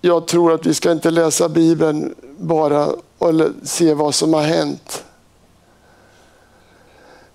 Jag 0.00 0.26
tror 0.26 0.52
att 0.52 0.66
vi 0.66 0.74
ska 0.74 0.92
inte 0.92 1.10
läsa 1.10 1.48
Bibeln 1.48 2.14
bara 2.38 2.88
och 3.22 3.50
se 3.62 3.94
vad 3.94 4.14
som 4.14 4.34
har 4.34 4.42
hänt. 4.42 5.04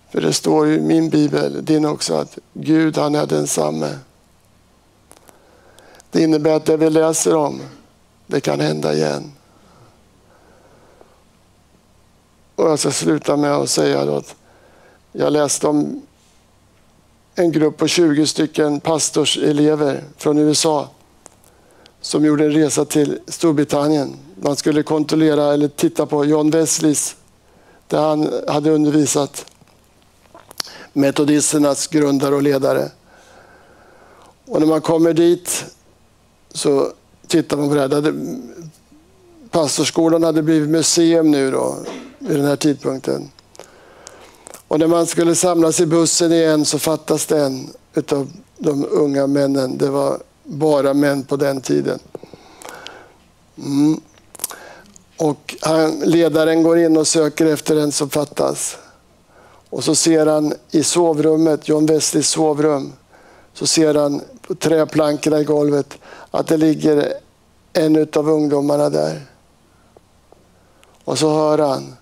För 0.10 0.22
det 0.22 0.34
står 0.34 0.70
i 0.70 0.82
min 0.82 1.10
bibel, 1.10 1.66
din 1.66 1.86
också, 1.86 2.16
att 2.16 2.38
Gud 2.54 2.98
han 2.98 3.16
är 3.16 3.26
densamme. 3.26 3.90
Det 6.12 6.24
innebär 6.24 6.56
att 6.56 6.66
det 6.66 6.78
vi 6.78 6.90
läser 6.90 7.36
om, 7.36 7.62
det 8.26 8.40
kan 8.40 8.60
hända 8.60 8.94
igen. 8.94 9.32
Och 12.56 12.70
jag 12.70 12.80
ska 12.80 12.92
sluta 12.92 13.38
med 13.38 13.52
att 13.52 13.70
säga 13.70 14.02
att 14.02 14.36
jag 15.12 15.34
läste 15.34 15.68
om 15.68 16.02
en 17.36 17.52
grupp 17.52 17.78
på 17.78 17.88
20 17.88 18.28
stycken 18.28 18.80
pastorselever 18.80 20.04
från 20.18 20.38
USA 20.38 20.90
som 22.08 22.26
gjorde 22.26 22.45
en 22.45 22.51
resa 22.51 22.86
till 22.86 23.20
Storbritannien. 23.28 24.18
Man 24.36 24.55
skulle 24.55 24.84
kontrollera 24.84 25.53
eller 25.53 25.68
titta 25.68 26.05
på 26.05 26.26
John 26.26 26.49
Wesleys, 26.49 27.16
där 27.88 28.01
han 28.01 28.30
hade 28.47 28.72
undervisat 28.72 29.45
metodisternas 30.93 31.88
grundare 31.88 32.36
och 32.36 32.41
ledare. 32.41 32.91
Och 34.45 34.60
när 34.60 34.68
man 34.68 34.82
kommer 34.82 35.14
dit 35.14 35.66
så 36.53 36.91
tittar 37.28 37.58
man 37.58 37.70
på 37.70 37.76
det 37.76 37.82
här. 37.82 38.14
Pastorsskolan 39.49 40.24
hade 40.24 40.43
blivit 40.43 40.70
museum 40.70 41.32
nu 41.32 41.51
då, 41.51 41.78
vid 42.20 42.38
den 42.38 42.45
här 42.45 42.55
tidpunkten. 42.55 43.32
Och 44.68 44.80
när 44.80 44.88
man 44.88 45.08
skulle 45.08 45.36
samlas 45.36 45.80
i 45.80 45.86
bussen 45.86 46.32
igen 46.32 46.66
så 46.66 46.80
fattas 46.80 47.26
det 47.26 47.39
en 47.39 47.70
av 48.12 48.32
de 48.58 48.86
unga 48.89 49.28
männen. 49.28 49.78
Det 49.78 49.89
var 49.89 50.20
bara 50.48 50.93
män 50.93 51.24
på 51.24 51.36
den 51.36 51.62
tiden. 51.62 52.00
Mm. 53.58 54.02
Och 55.18 55.56
han, 55.62 56.00
ledaren 56.00 56.64
går 56.64 56.80
in 56.80 56.98
och 56.98 57.08
söker 57.08 57.45
efter 57.45 57.76
en 57.76 57.91
som 57.91 58.10
fattas. 58.10 58.78
Och 59.70 59.84
så 59.84 59.95
ser 59.95 60.26
han 60.26 60.54
i 60.72 60.84
sovrummet, 60.84 61.70
John 61.70 61.86
Westleys 61.86 62.30
sovrum, 62.30 62.93
så 63.54 63.68
ser 63.68 63.95
han 63.95 64.22
på 64.41 64.56
träplankorna 64.56 65.39
i 65.39 65.43
golvet 65.43 65.98
att 66.32 66.48
det 66.48 66.58
ligger 66.58 67.14
en 67.74 68.08
av 68.14 68.30
ungdomarna 68.30 68.89
där. 68.89 69.22
Och 71.04 71.20
så 71.20 71.30
hör 71.34 71.58
han, 71.58 71.95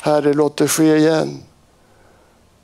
Herre 0.00 0.34
låt 0.34 0.56
det 0.56 0.68
ske 0.68 0.96
igen. 0.96 1.42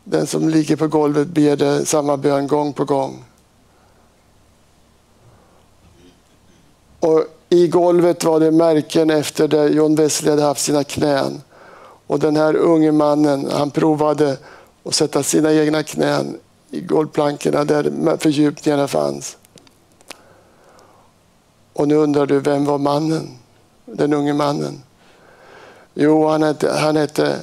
Den 0.04 0.26
som 0.26 0.48
ligger 0.48 0.76
på 0.76 0.88
golvet 0.88 1.28
ber 1.28 1.56
det 1.56 1.86
samma 1.86 2.16
bön 2.16 2.46
gång 2.46 2.72
på 2.72 2.84
gång. 2.84 3.24
Och 7.00 7.24
I 7.48 7.68
golvet 7.68 8.24
var 8.24 8.40
det 8.40 8.50
märken 8.50 9.10
efter 9.10 9.48
där 9.48 9.68
John 9.68 9.94
Wesley 9.94 10.30
hade 10.30 10.42
haft 10.42 10.64
sina 10.64 10.84
knän. 10.84 11.42
Och 12.06 12.18
den 12.18 12.36
här 12.36 12.56
unge 12.56 12.92
mannen, 12.92 13.50
han 13.52 13.70
provade 13.70 14.36
att 14.84 14.94
sätta 14.94 15.22
sina 15.22 15.52
egna 15.52 15.82
knän 15.82 16.38
i 16.70 16.80
golvplankorna 16.80 17.64
där 17.64 18.16
fördjupningarna 18.16 18.88
fanns. 18.88 19.36
Och 21.72 21.88
nu 21.88 21.94
undrar 21.94 22.26
du, 22.26 22.40
vem 22.40 22.64
var 22.64 22.78
mannen? 22.78 23.38
Den 23.84 24.12
unge 24.12 24.32
mannen? 24.32 24.82
Jo, 25.94 26.28
han 26.28 26.42
hette, 26.42 26.72
han 26.72 26.96
hette 26.96 27.40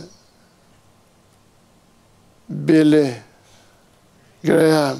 Billy 2.45 3.13
Graham. 4.41 4.97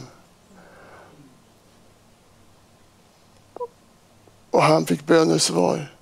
Och 4.58 4.64
han 4.64 4.86
fick 4.86 5.06
bönesvar. 5.06 5.94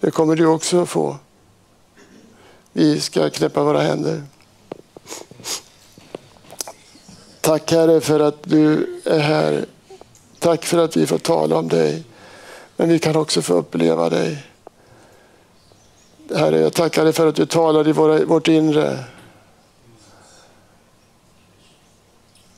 Det 0.00 0.10
kommer 0.10 0.36
du 0.36 0.46
också 0.46 0.82
att 0.82 0.88
få. 0.88 1.16
Vi 2.72 3.00
ska 3.00 3.30
knäppa 3.30 3.64
våra 3.64 3.80
händer. 3.80 4.22
Tack 7.40 7.72
Herre 7.72 8.00
för 8.00 8.20
att 8.20 8.42
du 8.42 8.86
är 9.04 9.18
här. 9.18 9.66
Tack 10.38 10.64
för 10.64 10.78
att 10.78 10.96
vi 10.96 11.06
får 11.06 11.18
tala 11.18 11.56
om 11.56 11.68
dig. 11.68 12.04
Men 12.76 12.88
vi 12.88 12.98
kan 12.98 13.16
också 13.16 13.42
få 13.42 13.54
uppleva 13.54 14.10
dig. 14.10 14.46
Herre, 16.34 16.60
jag 16.60 16.72
tackar 16.72 17.04
dig 17.04 17.12
för 17.12 17.26
att 17.26 17.36
du 17.36 17.46
talar 17.46 17.88
i 17.88 17.92
våra, 17.92 18.24
vårt 18.24 18.48
inre. 18.48 19.04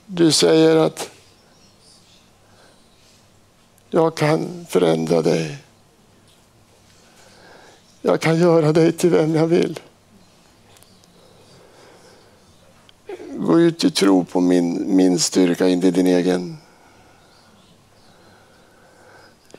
Du 0.06 0.32
säger 0.32 0.76
att 0.76 1.13
jag 3.94 4.14
kan 4.14 4.66
förändra 4.68 5.22
dig. 5.22 5.58
Jag 8.02 8.20
kan 8.20 8.38
göra 8.38 8.72
dig 8.72 8.92
till 8.92 9.10
vem 9.10 9.34
jag 9.34 9.46
vill. 9.46 9.80
Gå 13.36 13.60
ut 13.60 13.84
i 13.84 13.90
tro 13.90 14.24
på 14.24 14.40
min, 14.40 14.96
min 14.96 15.18
styrka, 15.18 15.68
inte 15.68 15.90
din 15.90 16.06
egen. 16.06 16.56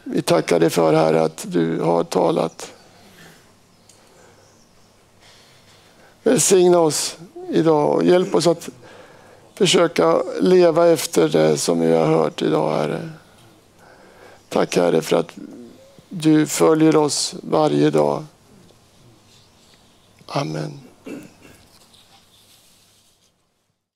Vi 0.04 0.22
tackar 0.22 0.60
dig 0.60 0.70
för 0.70 0.94
Herre 0.94 1.22
att 1.22 1.46
du 1.48 1.80
har 1.80 2.04
talat. 2.04 2.72
Välsigna 6.24 6.80
oss 6.80 7.18
idag 7.50 7.96
och 7.96 8.04
hjälp 8.04 8.36
oss 8.36 8.48
att 8.48 8.70
försöka 9.54 10.24
leva 10.42 10.88
efter 10.88 11.30
det 11.30 11.58
som 11.58 11.80
vi 11.80 11.94
har 11.94 12.06
hört 12.06 12.42
idag, 12.42 12.78
Herre. 12.78 13.10
Tack 14.56 14.76
Herre 14.76 15.02
för 15.02 15.16
att 15.16 15.32
du 16.10 16.48
följer 16.48 16.96
oss 16.96 17.36
varje 17.44 17.90
dag. 17.90 18.26
Amen. 20.28 20.85